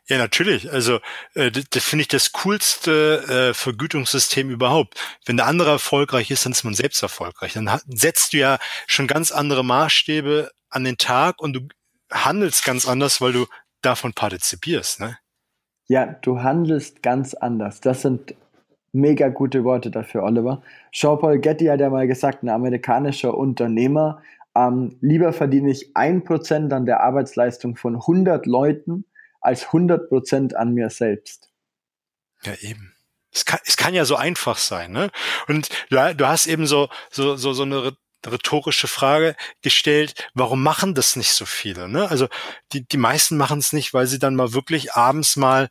[0.07, 0.71] Ja, natürlich.
[0.71, 0.99] Also
[1.33, 4.99] äh, das, finde ich das coolste äh, Vergütungssystem überhaupt.
[5.25, 7.53] Wenn der andere erfolgreich ist, dann ist man selbst erfolgreich.
[7.53, 11.67] Dann hat, setzt du ja schon ganz andere Maßstäbe an den Tag und du
[12.11, 13.47] handelst ganz anders, weil du
[13.81, 14.99] davon partizipierst.
[14.99, 15.17] Ne?
[15.87, 17.81] Ja, du handelst ganz anders.
[17.81, 18.35] Das sind
[18.95, 20.61] Mega gute Worte dafür, Oliver.
[20.93, 24.21] Jean-Paul Getty hat ja mal gesagt, ein amerikanischer Unternehmer,
[24.55, 29.05] ähm, lieber verdiene ich ein Prozent an der Arbeitsleistung von 100 Leuten
[29.41, 31.51] als 100 Prozent an mir selbst.
[32.43, 32.93] Ja, eben.
[33.31, 35.11] Es kann, es kann ja so einfach sein, ne?
[35.47, 40.95] Und du, du hast eben so, so, so, so eine rhetorische Frage gestellt, warum machen
[40.95, 41.87] das nicht so viele?
[41.87, 42.09] Ne?
[42.09, 42.27] Also
[42.71, 45.69] die, die meisten machen es nicht, weil sie dann mal wirklich abends mal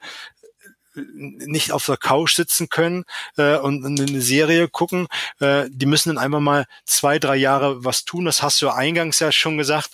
[0.95, 3.05] nicht auf der Couch sitzen können
[3.37, 5.07] äh, und eine Serie gucken.
[5.41, 8.25] Äh, die müssen dann einfach mal zwei, drei Jahre was tun.
[8.25, 9.91] Das hast du eingangs ja schon gesagt.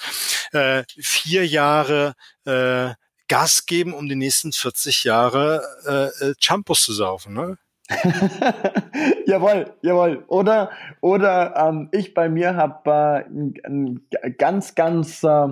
[0.53, 2.95] Äh, vier Jahre äh,
[3.29, 7.33] Gas geben, um die nächsten 40 Jahre äh, äh, Champus zu saufen.
[7.33, 7.59] Ne?
[9.27, 10.25] jawohl, jawohl.
[10.27, 15.49] Oder, oder ähm, ich bei mir habe äh, ein, ein, ganz, ganz, äh,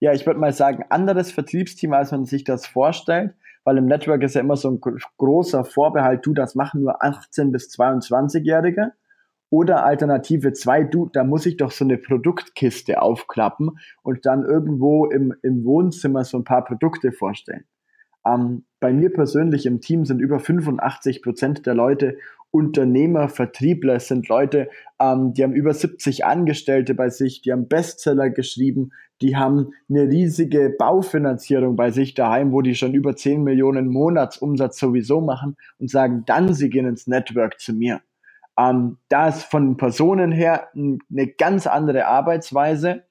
[0.00, 3.34] ja, ich würde mal sagen, anderes Vertriebsteam, als man sich das vorstellt
[3.68, 4.80] weil im Network ist ja immer so ein
[5.18, 8.92] großer Vorbehalt, du, das machen nur 18- bis 22-Jährige.
[9.50, 15.04] Oder Alternative 2, du, da muss ich doch so eine Produktkiste aufklappen und dann irgendwo
[15.04, 17.66] im, im Wohnzimmer so ein paar Produkte vorstellen.
[18.26, 22.16] Ähm, bei mir persönlich im Team sind über 85 Prozent der Leute
[22.50, 23.96] Unternehmer, Vertriebler.
[23.96, 28.92] Es sind Leute, ähm, die haben über 70 Angestellte bei sich, die haben Bestseller geschrieben,
[29.20, 34.78] die haben eine riesige Baufinanzierung bei sich daheim, wo die schon über 10 Millionen Monatsumsatz
[34.78, 38.00] sowieso machen und sagen, dann sie gehen ins Network zu mir.
[38.58, 43.04] Ähm, da ist von Personen her eine ganz andere Arbeitsweise.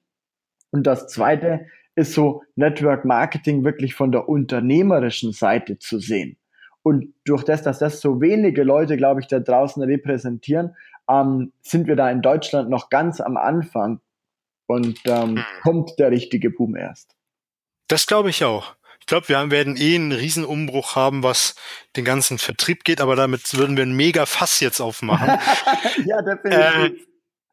[0.70, 1.66] Und das zweite
[1.98, 6.36] ist so Network Marketing wirklich von der unternehmerischen Seite zu sehen.
[6.82, 10.76] Und durch das, dass das so wenige Leute, glaube ich, da draußen repräsentieren,
[11.10, 14.00] ähm, sind wir da in Deutschland noch ganz am Anfang
[14.66, 15.44] und ähm, hm.
[15.62, 17.16] kommt der richtige Boom erst.
[17.88, 18.76] Das glaube ich auch.
[19.00, 21.56] Ich glaube, wir werden eh einen Riesenumbruch haben, was
[21.96, 25.38] den ganzen Vertrieb geht, aber damit würden wir einen mega Fass jetzt aufmachen.
[26.04, 27.00] ja, definitiv.
[27.00, 27.07] Äh,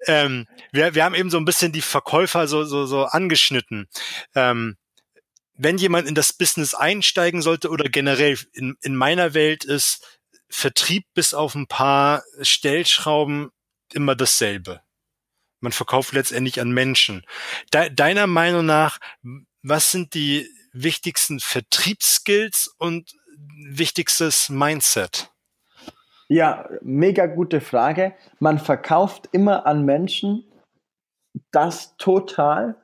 [0.08, 3.88] ähm, wir, wir haben eben so ein bisschen die Verkäufer so, so, so angeschnitten.
[4.34, 4.78] Ähm,
[5.58, 11.06] wenn jemand in das Business einsteigen sollte oder generell in, in meiner Welt ist Vertrieb
[11.14, 13.50] bis auf ein paar Stellschrauben
[13.94, 14.82] immer dasselbe.
[15.60, 17.26] Man verkauft letztendlich an Menschen.
[17.74, 19.00] De deiner Meinung nach,
[19.64, 23.14] was sind die wichtigsten Vertriebsskills und
[23.70, 25.32] wichtigstes Mindset?
[26.28, 28.14] Ja, mega gute Frage.
[28.40, 30.44] Man verkauft immer an Menschen.
[31.52, 32.76] Das total.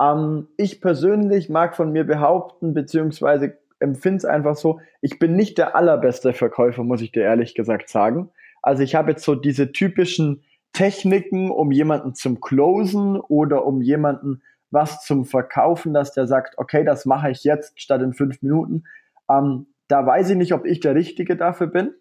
[0.00, 5.58] Ähm, ich persönlich mag von mir behaupten, beziehungsweise empfinde es einfach so, ich bin nicht
[5.58, 8.30] der allerbeste Verkäufer, muss ich dir ehrlich gesagt sagen.
[8.62, 14.42] Also ich habe jetzt so diese typischen Techniken, um jemanden zum Closen oder um jemanden
[14.70, 18.84] was zum Verkaufen, dass der sagt, okay, das mache ich jetzt statt in fünf Minuten.
[19.30, 21.94] Ähm, da weiß ich nicht, ob ich der Richtige dafür bin.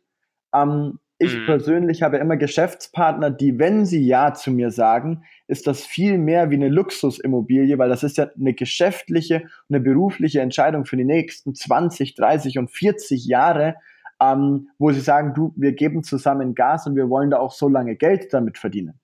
[0.54, 1.46] Ähm, ich mhm.
[1.46, 6.50] persönlich habe immer Geschäftspartner, die, wenn sie Ja zu mir sagen, ist das viel mehr
[6.50, 11.54] wie eine Luxusimmobilie, weil das ist ja eine geschäftliche, eine berufliche Entscheidung für die nächsten
[11.54, 13.76] 20, 30 und 40 Jahre.
[14.22, 17.68] ähm, wo sie sagen, du, wir geben zusammen Gas und wir wollen da auch so
[17.68, 19.00] lange Geld damit verdienen.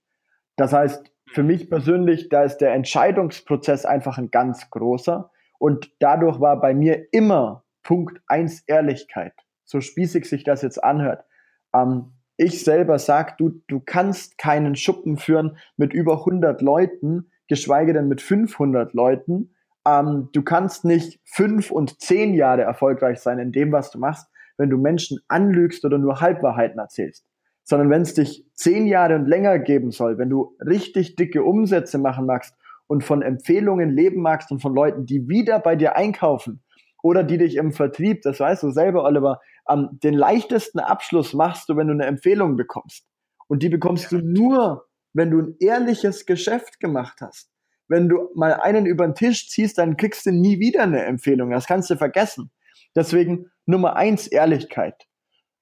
[0.58, 6.40] Das heißt, für mich persönlich, da ist der Entscheidungsprozess einfach ein ganz großer und dadurch
[6.40, 9.34] war bei mir immer Punkt eins Ehrlichkeit.
[9.66, 11.26] So spießig sich das jetzt anhört.
[11.74, 17.94] Ähm, ich selber sag, du, du kannst keinen Schuppen führen mit über 100 Leuten, geschweige
[17.94, 19.56] denn mit 500 Leuten.
[19.88, 24.28] Ähm, du kannst nicht fünf und zehn Jahre erfolgreich sein in dem, was du machst,
[24.58, 27.26] wenn du Menschen anlügst oder nur Halbwahrheiten erzählst.
[27.64, 31.98] Sondern wenn es dich zehn Jahre und länger geben soll, wenn du richtig dicke Umsätze
[31.98, 36.62] machen magst und von Empfehlungen leben magst und von Leuten, die wieder bei dir einkaufen
[37.04, 41.70] oder die dich im Vertrieb, das weißt du selber, Oliver, ähm, den leichtesten Abschluss machst
[41.70, 43.06] du, wenn du eine Empfehlung bekommst.
[43.48, 47.50] Und die bekommst du nur, wenn du ein ehrliches Geschäft gemacht hast.
[47.88, 51.52] Wenn du mal einen über den Tisch ziehst, dann kriegst du nie wieder eine Empfehlung.
[51.52, 52.52] Das kannst du vergessen.
[52.96, 55.08] Deswegen Nummer eins, Ehrlichkeit.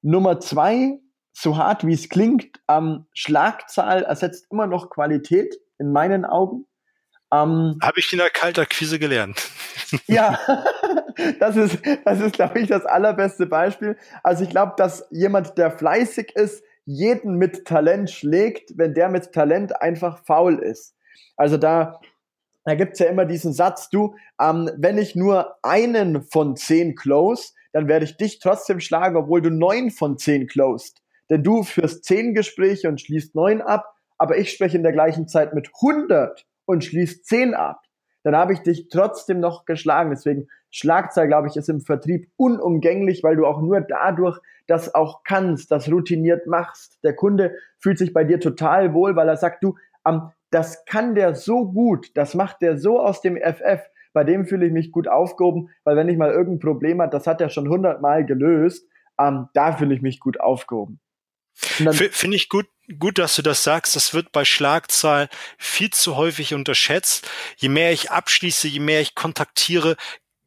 [0.02, 1.00] Nummer zwei,
[1.34, 6.66] so hart wie es klingt, ähm, Schlagzahl ersetzt immer noch Qualität in meinen Augen.
[7.32, 9.50] Ähm, Habe ich in der Kaltakquise gelernt.
[10.08, 10.40] ja,
[11.40, 13.98] das ist, das ist, glaube ich, das allerbeste Beispiel.
[14.24, 19.32] Also ich glaube, dass jemand, der fleißig ist, jeden mit Talent schlägt, wenn der mit
[19.32, 20.96] Talent einfach faul ist.
[21.36, 22.00] Also da,
[22.64, 27.54] da gibt's ja immer diesen Satz, du, ähm, wenn ich nur einen von zehn close,
[27.74, 31.02] dann werde ich dich trotzdem schlagen, obwohl du neun von zehn closed.
[31.30, 35.28] Denn du führst zehn Gespräche und schließt neun ab, aber ich spreche in der gleichen
[35.28, 37.82] Zeit mit 100 und schließt zehn ab.
[38.26, 40.10] Dann habe ich dich trotzdem noch geschlagen.
[40.10, 45.22] Deswegen Schlagzahl, glaube ich, ist im Vertrieb unumgänglich, weil du auch nur dadurch das auch
[45.24, 46.98] kannst, das routiniert machst.
[47.04, 49.76] Der Kunde fühlt sich bei dir total wohl, weil er sagt, du,
[50.08, 54.48] ähm, das kann der so gut, das macht der so aus dem FF, bei dem
[54.48, 57.50] fühle ich mich gut aufgehoben, weil wenn ich mal irgendein Problem hat, das hat er
[57.50, 61.00] schon hundertmal gelöst, ähm, da fühle ich mich gut aufgehoben.
[61.54, 62.66] Finde ich gut,
[63.00, 63.96] gut, dass du das sagst.
[63.96, 67.28] Das wird bei Schlagzahl viel zu häufig unterschätzt.
[67.58, 69.96] Je mehr ich abschließe, je mehr ich kontaktiere,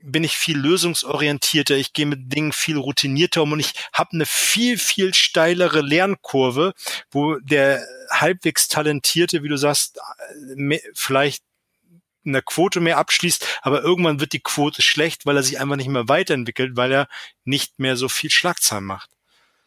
[0.01, 4.27] bin ich viel lösungsorientierter, ich gehe mit Dingen viel routinierter um und ich habe eine
[4.27, 6.73] viel, viel steilere Lernkurve,
[7.11, 9.99] wo der halbwegs talentierte, wie du sagst,
[10.95, 11.43] vielleicht
[12.25, 15.89] eine Quote mehr abschließt, aber irgendwann wird die Quote schlecht, weil er sich einfach nicht
[15.89, 17.09] mehr weiterentwickelt, weil er
[17.45, 19.11] nicht mehr so viel Schlagzahlen macht.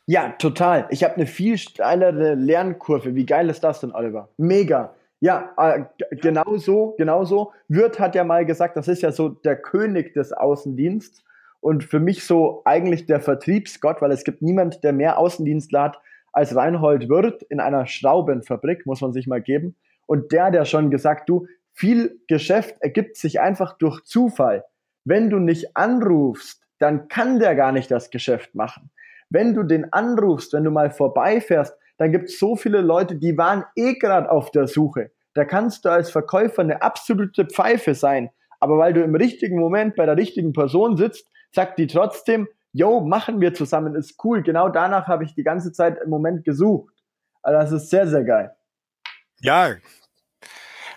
[0.06, 0.88] Ja, total.
[0.90, 3.16] Ich habe eine viel steilere Lernkurve.
[3.16, 4.30] Wie geil ist das denn, Oliver?
[4.38, 4.94] Mega.
[5.20, 5.84] Ja, äh,
[6.18, 7.54] genau so, genau so.
[7.68, 11.24] Wirth hat ja mal gesagt, das ist ja so der König des Außendienstes
[11.60, 16.02] und für mich so eigentlich der Vertriebsgott, weil es gibt niemand, der mehr Außendienstler hat
[16.34, 19.76] als Reinhold Wirth in einer Schraubenfabrik, muss man sich mal geben.
[20.08, 24.66] Und der, der schon gesagt, du, viel Geschäft ergibt sich einfach durch Zufall.
[25.06, 28.90] Wenn du nicht anrufst, dann kann der gar nicht das Geschäft machen.
[29.32, 33.38] Wenn du den anrufst, wenn du mal vorbeifährst, dann gibt es so viele Leute, die
[33.38, 35.12] waren eh gerade auf der Suche.
[35.34, 38.30] Da kannst du als Verkäufer eine absolute Pfeife sein.
[38.60, 43.00] Aber weil du im richtigen Moment bei der richtigen Person sitzt, sagt die trotzdem, yo,
[43.02, 44.44] machen wir zusammen, ist cool.
[44.44, 46.94] Genau danach habe ich die ganze Zeit im Moment gesucht.
[47.42, 48.54] Also das ist sehr, sehr geil.
[49.40, 49.76] Ja.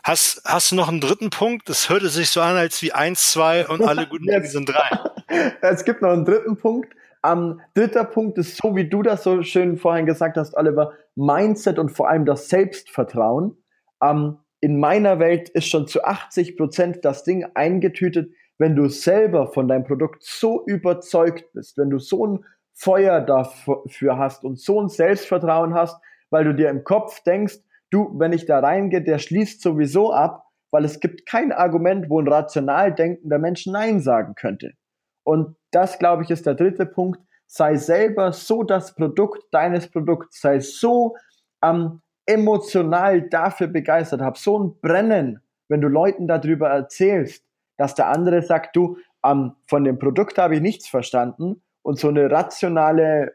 [0.02, 1.68] Hast, hast du noch einen dritten Punkt?
[1.68, 4.90] Das hörte sich so an, als wie eins, zwei und alle guten Dinge sind drei.
[5.62, 6.92] es gibt noch einen dritten Punkt.
[7.24, 11.78] Ähm, dritter Punkt ist so, wie du das so schön vorhin gesagt hast, Oliver, Mindset
[11.78, 13.56] und vor allem das Selbstvertrauen.
[14.02, 19.48] Ähm, in meiner Welt ist schon zu 80 Prozent das Ding eingetütet, wenn du selber
[19.52, 24.80] von deinem Produkt so überzeugt bist, wenn du so ein Feuer dafür hast und so
[24.80, 27.58] ein Selbstvertrauen hast, weil du dir im Kopf denkst,
[27.90, 32.20] du, wenn ich da reingehe, der schließt sowieso ab, weil es gibt kein Argument, wo
[32.20, 34.72] ein rational denkender Mensch Nein sagen könnte.
[35.24, 37.20] Und das, glaube ich, ist der dritte Punkt.
[37.46, 40.40] Sei selber so das Produkt deines Produkts.
[40.40, 41.16] Sei so
[41.62, 44.20] ähm, emotional dafür begeistert.
[44.20, 47.44] Hab so ein Brennen, wenn du Leuten darüber erzählst,
[47.76, 52.08] dass der andere sagt, du, ähm, von dem Produkt habe ich nichts verstanden und so
[52.08, 53.34] eine rationale,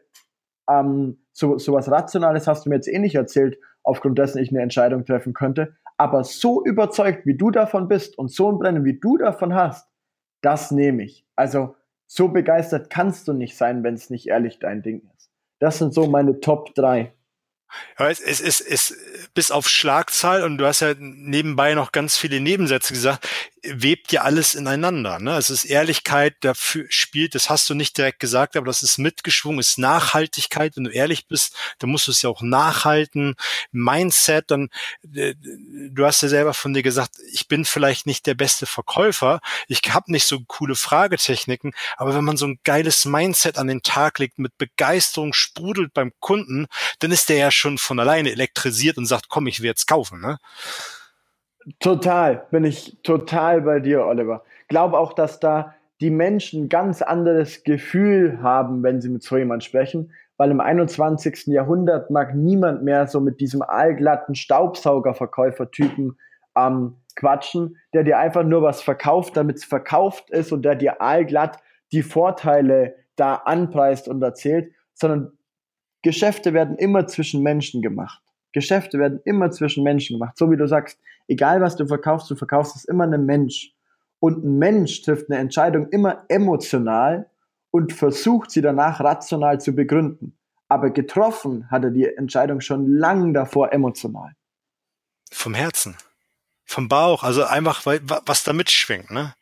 [0.68, 4.50] ähm, so, so was Rationales hast du mir jetzt eh nicht erzählt, aufgrund dessen ich
[4.50, 5.76] eine Entscheidung treffen könnte.
[5.96, 9.88] Aber so überzeugt, wie du davon bist und so ein Brennen, wie du davon hast,
[10.40, 11.26] das nehme ich.
[11.36, 11.76] Also
[12.12, 15.30] so begeistert kannst du nicht sein, wenn es nicht ehrlich dein Ding ist.
[15.60, 17.12] Das sind so meine Top 3.
[18.00, 18.96] Ja, es, es, es, es,
[19.32, 23.28] bis auf Schlagzahl und du hast ja nebenbei noch ganz viele Nebensätze gesagt.
[23.64, 25.18] Webt ja alles ineinander.
[25.18, 25.36] Ne?
[25.36, 29.60] Es ist Ehrlichkeit, dafür spielt, das hast du nicht direkt gesagt, aber das ist mitgeschwungen,
[29.60, 30.76] ist Nachhaltigkeit.
[30.76, 33.34] Wenn du ehrlich bist, dann musst du es ja auch nachhalten.
[33.72, 34.70] Mindset, dann,
[35.14, 35.34] äh,
[35.90, 39.82] du hast ja selber von dir gesagt, ich bin vielleicht nicht der beste Verkäufer, ich
[39.88, 44.18] habe nicht so coole Fragetechniken, aber wenn man so ein geiles Mindset an den Tag
[44.18, 46.66] legt, mit Begeisterung sprudelt beim Kunden,
[47.00, 50.20] dann ist der ja schon von alleine elektrisiert und sagt, komm, ich will jetzt kaufen.
[50.20, 50.38] Ne?
[51.78, 54.42] Total, bin ich total bei dir, Oliver.
[54.68, 59.62] Glaube auch, dass da die Menschen ganz anderes Gefühl haben, wenn sie mit so jemand
[59.62, 61.48] sprechen, weil im 21.
[61.48, 66.18] Jahrhundert mag niemand mehr so mit diesem allglatten Staubsaugerverkäufertypen
[66.56, 71.02] ähm, quatschen, der dir einfach nur was verkauft, damit es verkauft ist und der dir
[71.02, 71.58] allglatt
[71.92, 75.32] die Vorteile da anpreist und erzählt, sondern
[76.02, 78.22] Geschäfte werden immer zwischen Menschen gemacht.
[78.52, 80.36] Geschäfte werden immer zwischen Menschen gemacht.
[80.36, 83.72] So wie du sagst, egal was du verkaufst, du verkaufst es immer einem Mensch.
[84.18, 87.30] Und ein Mensch trifft eine Entscheidung immer emotional
[87.70, 90.36] und versucht sie danach rational zu begründen.
[90.68, 94.32] Aber getroffen hat er die Entscheidung schon lang davor emotional.
[95.32, 95.96] Vom Herzen.
[96.64, 97.24] Vom Bauch.
[97.24, 99.34] Also einfach, was da mitschwingt, ne?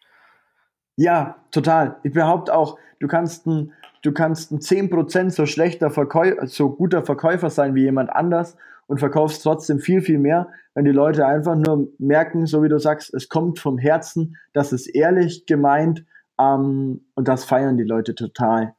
[0.96, 1.96] Ja, total.
[2.02, 7.04] Ich behaupte auch, du kannst ein, du kannst ein 10% so schlechter Verkäufer, so guter
[7.04, 8.56] Verkäufer sein wie jemand anders
[8.88, 12.78] und verkaufst trotzdem viel, viel mehr, wenn die Leute einfach nur merken, so wie du
[12.78, 16.04] sagst, es kommt vom Herzen, das ist ehrlich gemeint
[16.40, 18.74] ähm, und das feiern die Leute total.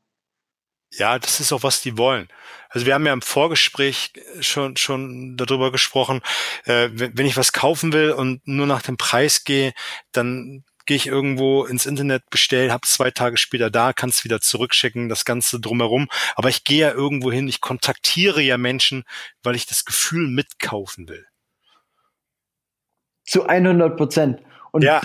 [0.91, 2.27] Ja, das ist auch, was die wollen.
[2.69, 6.21] Also wir haben ja im Vorgespräch schon, schon darüber gesprochen,
[6.65, 9.73] äh, wenn ich was kaufen will und nur nach dem Preis gehe,
[10.11, 14.41] dann gehe ich irgendwo ins Internet, bestell, habe zwei Tage später da, kann es wieder
[14.41, 16.07] zurückschicken, das Ganze drumherum.
[16.35, 19.03] Aber ich gehe ja irgendwo hin, ich kontaktiere ja Menschen,
[19.43, 21.27] weil ich das Gefühl mitkaufen will.
[23.23, 24.41] Zu 100 Prozent.
[24.71, 25.01] Und ja.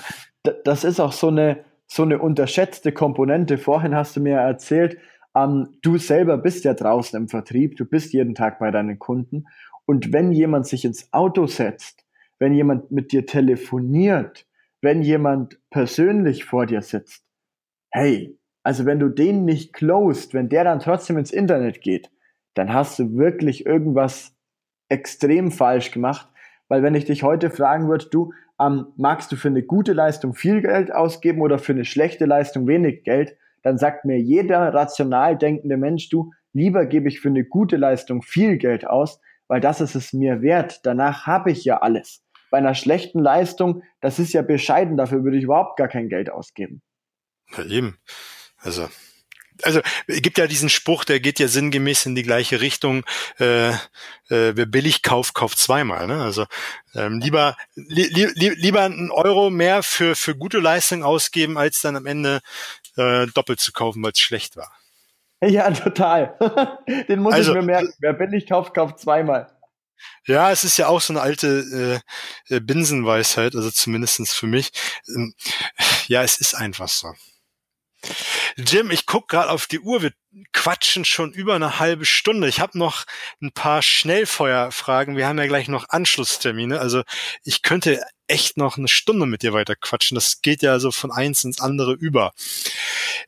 [0.64, 3.58] das ist auch so eine, so eine unterschätzte Komponente.
[3.58, 4.96] Vorhin hast du mir erzählt,
[5.36, 9.48] ähm, du selber bist ja draußen im Vertrieb, du bist jeden Tag bei deinen Kunden.
[9.84, 12.06] Und wenn jemand sich ins Auto setzt,
[12.38, 14.46] wenn jemand mit dir telefoniert,
[14.84, 17.24] wenn jemand persönlich vor dir sitzt,
[17.90, 22.10] hey, also wenn du den nicht closed, wenn der dann trotzdem ins Internet geht,
[22.54, 24.36] dann hast du wirklich irgendwas
[24.88, 26.28] extrem falsch gemacht.
[26.68, 30.34] Weil wenn ich dich heute fragen würde, du, ähm, magst du für eine gute Leistung
[30.34, 35.36] viel Geld ausgeben oder für eine schlechte Leistung wenig Geld, dann sagt mir jeder rational
[35.36, 39.80] denkende Mensch, du, lieber gebe ich für eine gute Leistung viel Geld aus, weil das
[39.80, 40.80] ist es mir wert.
[40.84, 42.23] Danach habe ich ja alles
[42.54, 46.30] bei einer schlechten Leistung, das ist ja bescheiden, dafür würde ich überhaupt gar kein Geld
[46.30, 46.82] ausgeben.
[47.50, 47.98] Ja, eben.
[48.58, 48.88] Also,
[49.64, 53.04] also gibt ja diesen Spruch, der geht ja sinngemäß in die gleiche Richtung.
[53.40, 53.74] Äh, äh,
[54.28, 56.06] wer billig kauft, kauft zweimal.
[56.06, 56.22] Ne?
[56.22, 56.46] Also
[56.94, 61.96] ähm, lieber li, li, lieber einen Euro mehr für für gute Leistung ausgeben, als dann
[61.96, 62.38] am Ende
[62.96, 64.70] äh, doppelt zu kaufen, weil es schlecht war.
[65.42, 66.36] Ja, total.
[67.08, 67.92] Den muss also, ich mir merken.
[67.98, 69.48] Wer billig kauft, kauft zweimal.
[70.26, 72.02] Ja, es ist ja auch so eine alte
[72.48, 74.70] äh, äh, Binsenweisheit, also zumindestens für mich.
[75.08, 75.34] Ähm,
[76.08, 77.12] ja, es ist einfach so.
[78.56, 80.02] Jim, ich guck gerade auf die Uhr.
[80.02, 80.12] Wir
[80.52, 82.48] quatschen schon über eine halbe Stunde.
[82.48, 83.04] Ich habe noch
[83.42, 85.16] ein paar Schnellfeuerfragen.
[85.16, 86.78] Wir haben ja gleich noch Anschlusstermine.
[86.78, 87.02] Also
[87.42, 90.14] ich könnte echt noch eine Stunde mit dir weiter quatschen.
[90.14, 92.32] Das geht ja so von eins ins andere über.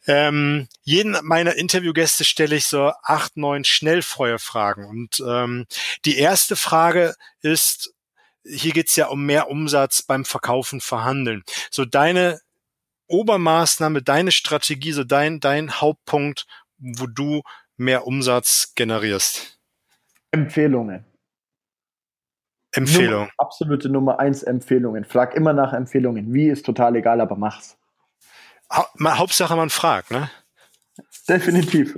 [0.06, 4.84] Ähm, jeden meiner Interviewgäste stelle ich so acht, neun Schnellfeuerfragen.
[4.84, 5.66] Und ähm,
[6.04, 7.92] die erste Frage ist,
[8.44, 11.42] hier geht's ja um mehr Umsatz beim Verkaufen, Verhandeln.
[11.70, 12.40] So deine
[13.08, 16.46] Obermaßnahme, deine Strategie, so dein, dein Hauptpunkt,
[16.78, 17.42] wo du
[17.76, 19.58] mehr Umsatz generierst?
[20.30, 21.04] Empfehlungen.
[22.72, 23.20] Empfehlung.
[23.20, 25.04] Nummer, absolute Nummer eins Empfehlungen.
[25.04, 26.34] Frag immer nach Empfehlungen.
[26.34, 27.78] Wie ist total egal, aber mach's.
[28.70, 30.30] Ha Hauptsache man fragt, ne?
[31.28, 31.96] Definitiv.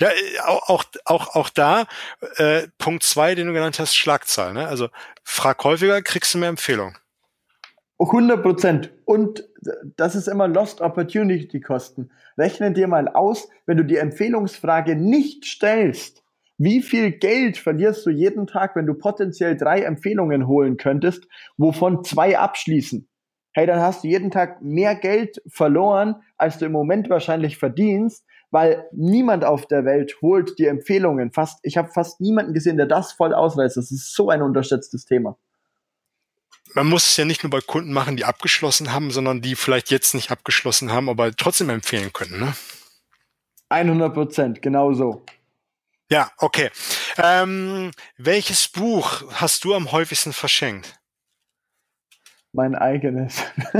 [0.00, 1.86] Ja, äh, auch, auch, auch da,
[2.36, 4.52] äh, Punkt zwei, den du genannt hast, Schlagzahl.
[4.52, 4.66] Ne?
[4.66, 4.88] Also
[5.22, 6.98] frag häufiger, kriegst du mehr Empfehlung.
[7.98, 8.92] 100 Prozent.
[9.04, 9.48] Und
[9.96, 12.10] das ist immer Lost Opportunity Kosten.
[12.36, 16.22] Rechne dir mal aus, wenn du die Empfehlungsfrage nicht stellst,
[16.58, 21.28] wie viel Geld verlierst du jeden Tag, wenn du potenziell drei Empfehlungen holen könntest,
[21.58, 23.08] wovon zwei abschließen?
[23.52, 28.24] Hey, dann hast du jeden Tag mehr Geld verloren, als du im Moment wahrscheinlich verdienst,
[28.50, 31.32] weil niemand auf der Welt holt die Empfehlungen.
[31.32, 33.76] Fast, ich habe fast niemanden gesehen, der das voll ausreißt.
[33.76, 35.38] Das ist so ein unterschätztes Thema
[36.74, 39.90] man muss es ja nicht nur bei Kunden machen, die abgeschlossen haben, sondern die vielleicht
[39.90, 42.38] jetzt nicht abgeschlossen haben, aber trotzdem empfehlen können.
[42.38, 42.54] Ne?
[43.68, 45.24] 100 Prozent, genau so.
[46.10, 46.70] Ja, okay.
[47.18, 51.00] Ähm, welches Buch hast du am häufigsten verschenkt?
[52.52, 53.42] Mein eigenes.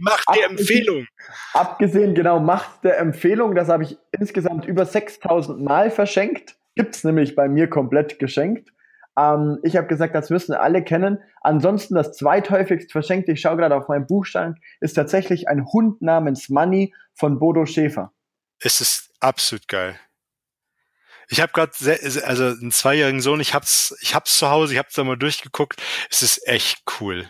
[0.00, 1.06] Macht der Empfehlung.
[1.52, 6.56] Abgesehen, genau, Macht der Empfehlung, das habe ich insgesamt über 6000 Mal verschenkt.
[6.74, 8.73] Gibt es nämlich bei mir komplett geschenkt.
[9.16, 11.18] Ähm, ich habe gesagt, das müssen alle kennen.
[11.40, 16.48] Ansonsten das zweithäufigst verschenkte, ich schaue gerade auf meinen Buchstaben, ist tatsächlich ein Hund namens
[16.48, 18.12] Money von Bodo Schäfer.
[18.60, 19.96] Es ist absolut geil.
[21.28, 21.72] Ich habe gerade
[22.26, 25.80] also einen zweijährigen Sohn, ich hab's, ich hab's zu Hause, ich hab's da mal durchgeguckt.
[26.10, 27.26] Es ist echt cool.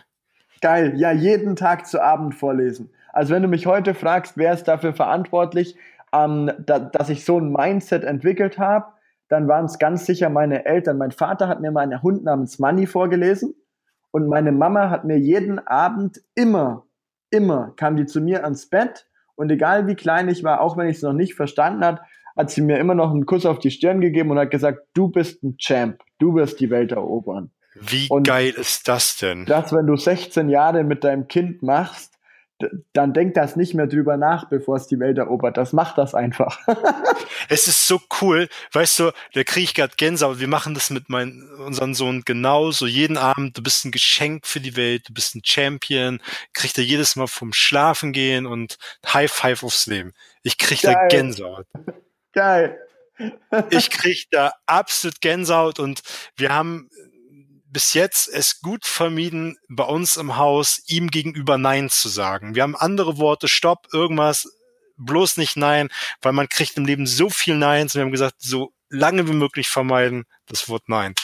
[0.61, 2.89] Geil, ja, jeden Tag zu Abend vorlesen.
[3.13, 5.77] Also wenn du mich heute fragst, wer ist dafür verantwortlich,
[6.11, 8.87] ähm, da, dass ich so ein Mindset entwickelt habe,
[9.27, 10.97] dann waren es ganz sicher meine Eltern.
[10.97, 13.55] Mein Vater hat mir mal einen Hund namens Money vorgelesen
[14.11, 16.85] und meine Mama hat mir jeden Abend immer,
[17.29, 20.87] immer kam die zu mir ans Bett und egal wie klein ich war, auch wenn
[20.87, 22.01] ich es noch nicht verstanden hat,
[22.35, 25.09] hat sie mir immer noch einen Kuss auf die Stirn gegeben und hat gesagt, du
[25.09, 27.51] bist ein Champ, du wirst die Welt erobern.
[27.75, 29.45] Wie und geil ist das denn?
[29.45, 32.14] Das, wenn du 16 Jahre mit deinem Kind machst,
[32.93, 35.57] dann denkt das nicht mehr drüber nach, bevor es die Welt erobert.
[35.57, 36.59] Das macht das einfach.
[37.49, 40.39] es ist so cool, weißt du, da kriege ich gerade Gänsehaut.
[40.39, 42.85] Wir machen das mit meinem unseren Sohn genauso.
[42.87, 46.19] Jeden Abend, du bist ein Geschenk für die Welt, du bist ein Champion,
[46.53, 50.13] kriegt er jedes Mal vom Schlafen gehen und High Five aufs Leben.
[50.43, 50.93] Ich krieg Geil.
[50.93, 51.67] da Gänsehaut.
[52.33, 52.79] Geil.
[53.69, 56.01] ich krieg da absolut Gänsehaut und
[56.35, 56.89] wir haben
[57.75, 62.55] bis jetzt es gut vermieden, bei uns im Haus ihm gegenüber Nein zu sagen.
[62.55, 64.47] Wir haben andere Worte, Stopp, irgendwas,
[64.95, 65.89] bloß nicht Nein,
[66.21, 69.33] weil man kriegt im Leben so viel Neins und wir haben gesagt, so lange wie
[69.33, 71.15] möglich vermeiden das Wort Nein.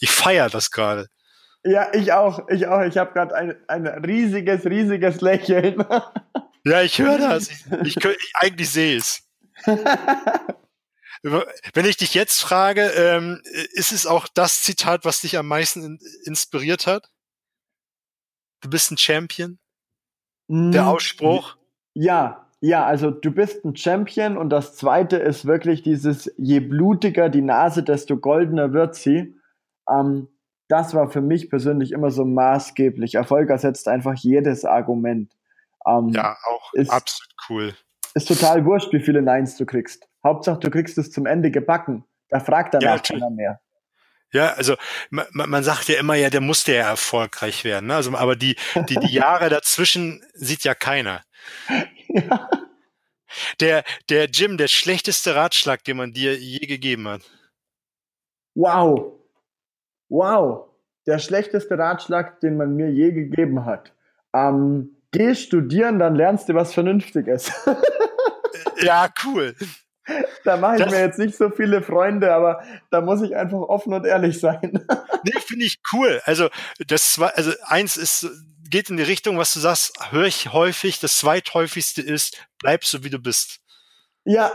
[0.00, 1.08] Ich feiere das gerade.
[1.64, 2.80] Ja, ich auch, ich auch.
[2.80, 5.84] Ich habe gerade ein, ein riesiges, riesiges Lächeln.
[6.64, 7.50] ja, ich höre das.
[7.50, 9.28] Ich, ich, ich eigentlich sehe es.
[11.22, 13.42] Wenn ich dich jetzt frage, ähm,
[13.72, 17.10] ist es auch das Zitat, was dich am meisten in, inspiriert hat?
[18.62, 19.58] Du bist ein Champion?
[20.48, 21.56] Der mm, Ausspruch?
[21.94, 27.28] Ja, ja, also du bist ein Champion und das zweite ist wirklich dieses, je blutiger
[27.28, 29.34] die Nase, desto goldener wird sie.
[29.88, 30.28] Ähm,
[30.68, 33.14] das war für mich persönlich immer so maßgeblich.
[33.14, 35.32] Erfolg ersetzt einfach jedes Argument.
[35.86, 37.74] Ähm, ja, auch ist, absolut cool.
[38.14, 40.08] Ist total wurscht, wie viele Neins du kriegst.
[40.24, 42.04] Hauptsache, du kriegst es zum Ende gebacken.
[42.28, 43.60] Da fragt danach ja, keiner mehr.
[44.32, 44.76] Ja, also
[45.10, 47.86] man, man sagt ja immer, ja, der musste ja erfolgreich werden.
[47.86, 47.96] Ne?
[47.96, 48.56] Also, aber die,
[48.88, 51.22] die, die Jahre dazwischen sieht ja keiner.
[52.08, 52.48] Ja.
[53.60, 57.22] Der, der Jim, der schlechteste Ratschlag, den man dir je gegeben hat.
[58.54, 59.20] Wow.
[60.08, 60.68] Wow.
[61.06, 63.92] Der schlechteste Ratschlag, den man mir je gegeben hat.
[64.34, 67.52] Ähm, geh studieren, dann lernst du was Vernünftiges.
[68.82, 69.54] ja, cool.
[70.44, 73.60] Da mache ich das, mir jetzt nicht so viele Freunde, aber da muss ich einfach
[73.60, 74.60] offen und ehrlich sein.
[75.24, 76.20] nee, finde ich cool.
[76.24, 76.48] Also
[76.86, 78.26] das war, also eins ist,
[78.68, 81.00] geht in die Richtung, was du sagst, höre ich häufig.
[81.00, 83.60] Das zweithäufigste ist, bleib so wie du bist.
[84.24, 84.52] Ja.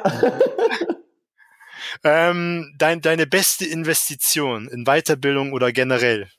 [2.03, 6.29] ähm, dein, deine beste Investition in Weiterbildung oder generell?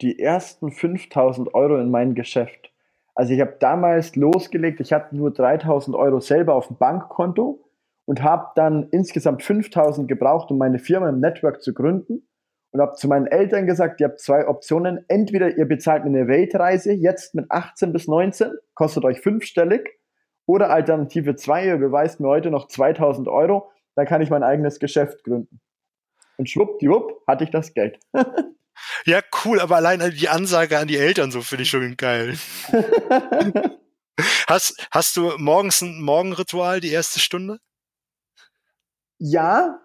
[0.00, 2.70] Die ersten 5000 Euro in mein Geschäft.
[3.14, 7.64] Also ich habe damals losgelegt, ich hatte nur 3000 Euro selber auf dem Bankkonto
[8.04, 12.28] und habe dann insgesamt 5000 gebraucht, um meine Firma im Network zu gründen
[12.70, 15.04] und habe zu meinen Eltern gesagt, ihr habt zwei Optionen.
[15.08, 19.98] Entweder ihr bezahlt mir eine Weltreise, jetzt mit 18 bis 19, kostet euch fünfstellig,
[20.46, 24.78] oder Alternative 2, ihr beweist mir heute noch 2000 Euro, dann kann ich mein eigenes
[24.78, 25.60] Geschäft gründen.
[26.38, 27.98] Und schwuppdiwupp hatte ich das Geld.
[29.04, 32.36] Ja, cool, aber allein die Ansage an die Eltern so finde ich schon geil.
[34.46, 37.58] hast, hast du morgens ein Morgenritual, die erste Stunde?
[39.18, 39.80] Ja,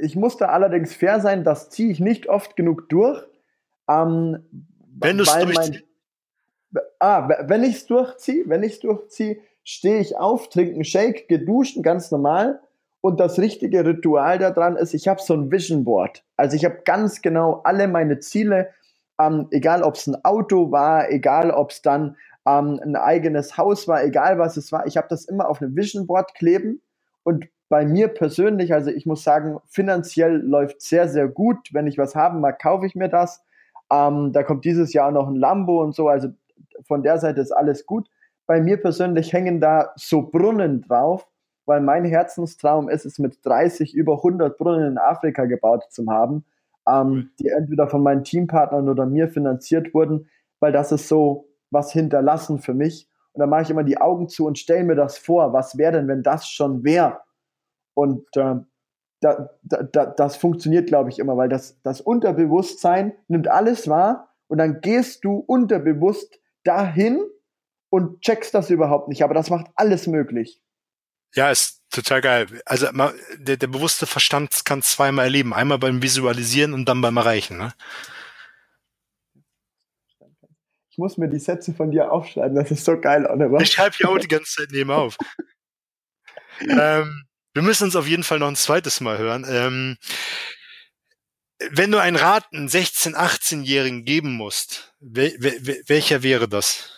[0.00, 3.22] ich musste allerdings fair sein, das ziehe ich nicht oft genug durch.
[3.88, 4.66] Ähm,
[5.00, 5.84] wenn du es durchziehst.
[7.00, 11.28] Ah, wenn ich es durchziehe, wenn ich es durchziehe, stehe ich auf, trinke einen Shake,
[11.28, 12.60] geduscht, ganz normal
[13.00, 16.24] und das richtige Ritual daran ist, ich habe so ein Vision Board.
[16.36, 18.70] Also ich habe ganz genau alle meine Ziele,
[19.20, 23.86] ähm, egal ob es ein Auto war, egal ob es dann ähm, ein eigenes Haus
[23.86, 24.86] war, egal was es war.
[24.86, 26.82] Ich habe das immer auf einem Vision Board kleben.
[27.22, 31.68] Und bei mir persönlich, also ich muss sagen, finanziell läuft sehr, sehr gut.
[31.72, 33.44] Wenn ich was haben mag, kaufe ich mir das.
[33.92, 36.08] Ähm, da kommt dieses Jahr noch ein Lambo und so.
[36.08, 36.28] Also
[36.86, 38.08] von der Seite ist alles gut.
[38.46, 41.28] Bei mir persönlich hängen da so Brunnen drauf
[41.68, 46.44] weil mein Herzenstraum ist es, mit 30 über 100 Brunnen in Afrika gebaut zu haben,
[46.88, 50.28] ähm, die entweder von meinen Teampartnern oder mir finanziert wurden,
[50.60, 53.06] weil das ist so was hinterlassen für mich.
[53.32, 55.92] Und dann mache ich immer die Augen zu und stelle mir das vor, was wäre
[55.92, 57.20] denn, wenn das schon wäre?
[57.94, 58.56] Und äh,
[59.20, 64.58] da, da, das funktioniert, glaube ich, immer, weil das, das Unterbewusstsein nimmt alles wahr und
[64.58, 67.20] dann gehst du unterbewusst dahin
[67.90, 69.22] und checkst das überhaupt nicht.
[69.22, 70.62] Aber das macht alles möglich.
[71.34, 72.62] Ja, ist total geil.
[72.64, 72.88] Also
[73.38, 75.54] der, der bewusste Verstand kann zweimal erleben.
[75.54, 77.58] Einmal beim Visualisieren und dann beim Erreichen.
[77.58, 77.72] Ne?
[80.90, 82.56] Ich muss mir die Sätze von dir aufschreiben.
[82.56, 83.60] Das ist so geil, Oliver.
[83.60, 85.16] Ich schreibe ja auch die ganze Zeit neben auf.
[86.60, 87.24] ähm,
[87.54, 89.46] wir müssen uns auf jeden Fall noch ein zweites Mal hören.
[89.48, 89.96] Ähm,
[91.70, 96.92] wenn du einen Rat einen 16-, 18-Jährigen geben musst, wel, wel, welcher wäre das?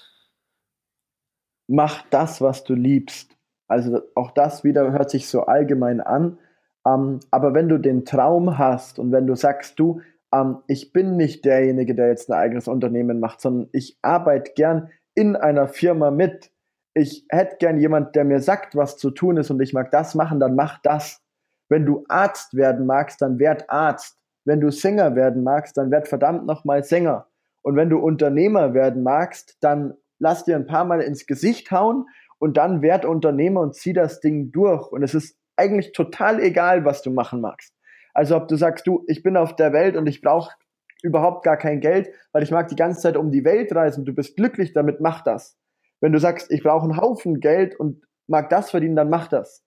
[1.67, 3.37] Mach das, was du liebst.
[3.71, 6.39] Also auch das wieder hört sich so allgemein an.
[6.85, 10.01] Ähm, aber wenn du den Traum hast und wenn du sagst, du,
[10.35, 14.91] ähm, ich bin nicht derjenige, der jetzt ein eigenes Unternehmen macht, sondern ich arbeite gern
[15.15, 16.51] in einer Firma mit.
[16.95, 20.17] Ich hätte gern jemand, der mir sagt, was zu tun ist und ich mag das
[20.17, 21.23] machen, dann mach das.
[21.69, 24.19] Wenn du Arzt werden magst, dann werd Arzt.
[24.45, 27.29] Wenn du Sänger werden magst, dann werd verdammt nochmal Sänger.
[27.63, 32.07] Und wenn du Unternehmer werden magst, dann lass dir ein paar Mal ins Gesicht hauen
[32.41, 34.91] und dann werd Unternehmer und zieh das Ding durch.
[34.91, 37.75] Und es ist eigentlich total egal, was du machen magst.
[38.15, 40.55] Also ob du sagst, du, ich bin auf der Welt und ich brauche
[41.03, 44.15] überhaupt gar kein Geld, weil ich mag die ganze Zeit um die Welt reisen, du
[44.15, 45.59] bist glücklich damit, mach das.
[46.01, 49.63] Wenn du sagst, ich brauche einen Haufen Geld und mag das verdienen, dann mach das.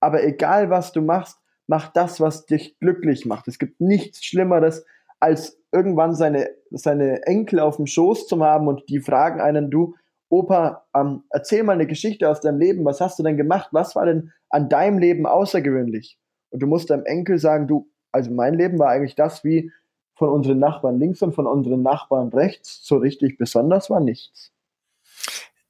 [0.00, 3.48] Aber egal was du machst, mach das, was dich glücklich macht.
[3.48, 4.84] Es gibt nichts Schlimmeres,
[5.18, 9.94] als irgendwann seine, seine Enkel auf dem Schoß zu haben und die fragen einen, du,
[10.32, 12.86] Opa, ähm, erzähl mal eine Geschichte aus deinem Leben.
[12.86, 13.68] Was hast du denn gemacht?
[13.72, 16.18] Was war denn an deinem Leben außergewöhnlich?
[16.48, 19.70] Und du musst deinem Enkel sagen, du, also mein Leben war eigentlich das, wie
[20.14, 22.80] von unseren Nachbarn links und von unseren Nachbarn rechts.
[22.82, 24.52] So richtig besonders war nichts.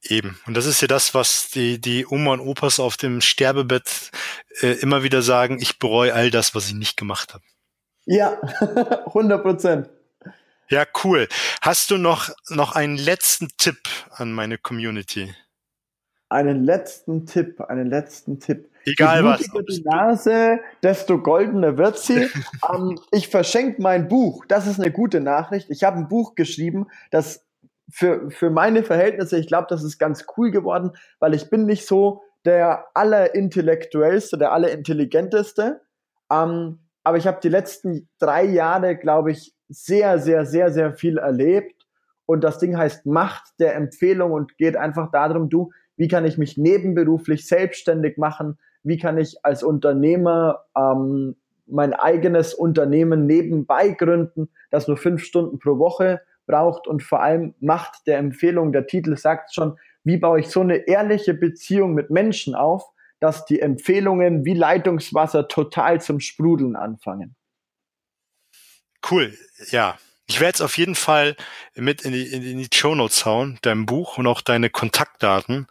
[0.01, 0.39] Eben.
[0.47, 4.13] Und das ist ja das, was die, die Oma und Opas auf dem Sterbebett
[4.61, 7.43] äh, immer wieder sagen, ich bereue all das, was ich nicht gemacht habe.
[8.05, 8.41] Ja,
[9.07, 9.91] 100 Prozent.
[10.73, 11.29] Ja, cool.
[11.61, 13.77] Hast du noch, noch einen letzten Tipp
[14.11, 15.35] an meine Community?
[16.31, 18.71] Einen letzten Tipp, einen letzten Tipp.
[18.87, 19.43] Egal was.
[19.43, 22.27] die Nase, desto goldener wird sie.
[22.75, 24.47] ähm, ich verschenke mein Buch.
[24.49, 25.69] Das ist eine gute Nachricht.
[25.69, 27.45] Ich habe ein Buch geschrieben, das
[27.91, 31.87] für, für meine Verhältnisse, ich glaube, das ist ganz cool geworden, weil ich bin nicht
[31.87, 35.83] so der allerintellektuellste, der allerintelligenteste.
[36.31, 41.19] Ähm, aber ich habe die letzten drei Jahre, glaube ich, sehr, sehr, sehr, sehr viel
[41.19, 41.87] erlebt.
[42.27, 46.39] Und das Ding heißt Macht der Empfehlung und geht einfach darum, du, wie kann ich
[46.39, 48.59] mich nebenberuflich selbstständig machen?
[48.83, 51.37] Wie kann ich als Unternehmer ähm,
[51.67, 57.55] mein eigenes Unternehmen nebenbei gründen, das nur fünf Stunden pro Woche braucht und vor allem
[57.61, 58.73] Macht der Empfehlung.
[58.73, 62.92] Der Titel sagt schon, wie baue ich so eine ehrliche Beziehung mit Menschen auf,
[63.23, 67.37] dass die Empfehlungen wie Leitungswasser total zum Sprudeln anfangen.
[69.09, 69.33] Cool,
[69.71, 69.97] ja.
[70.27, 71.37] Ich werde es auf jeden Fall
[71.75, 75.69] mit in die, in die Show Notes hauen, dein Buch und auch deine Kontaktdaten.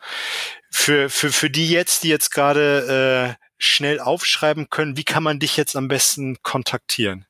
[0.70, 5.39] Für, für, für die jetzt, die jetzt gerade äh, schnell aufschreiben können, wie kann man
[5.39, 7.26] dich jetzt am besten kontaktieren?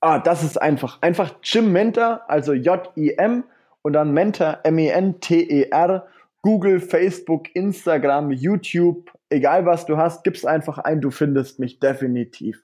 [0.00, 1.02] Ah, das ist einfach.
[1.02, 3.44] Einfach Jim Mentor, also J-I-M
[3.82, 6.06] und dann Mentor, M-E-N-T-E-R.
[6.42, 12.62] Google, Facebook, Instagram, YouTube, egal was du hast, gib's einfach ein, du findest mich definitiv.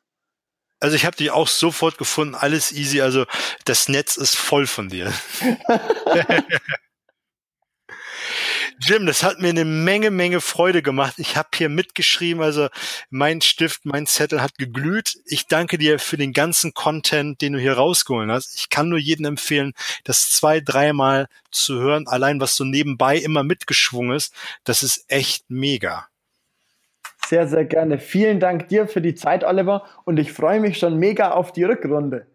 [0.81, 3.01] Also ich habe dich auch sofort gefunden, alles easy.
[3.01, 3.25] Also
[3.65, 5.13] das Netz ist voll von dir.
[8.85, 11.15] Jim, das hat mir eine Menge, Menge Freude gemacht.
[11.19, 12.69] Ich habe hier mitgeschrieben, also
[13.11, 15.19] mein Stift, mein Zettel hat geglüht.
[15.25, 18.57] Ich danke dir für den ganzen Content, den du hier rausgeholt hast.
[18.57, 22.09] Ich kann nur jedem empfehlen, das zwei, dreimal zu hören.
[22.09, 24.35] Allein was so nebenbei immer mitgeschwungen ist,
[24.65, 26.09] das ist echt mega.
[27.33, 27.99] Sehr, sehr gerne.
[27.99, 29.87] Vielen Dank dir für die Zeit, Oliver.
[30.05, 32.27] Und ich freue mich schon mega auf die Rückrunde.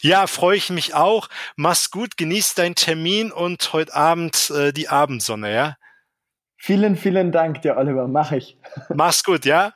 [0.00, 1.28] Ja, freue ich mich auch.
[1.54, 5.76] Mach's gut, genieß deinen Termin und heute Abend äh, die Abendsonne, ja?
[6.56, 8.08] Vielen, vielen Dank dir, Oliver.
[8.08, 8.58] Mach ich.
[8.92, 9.72] Mach's gut, ja?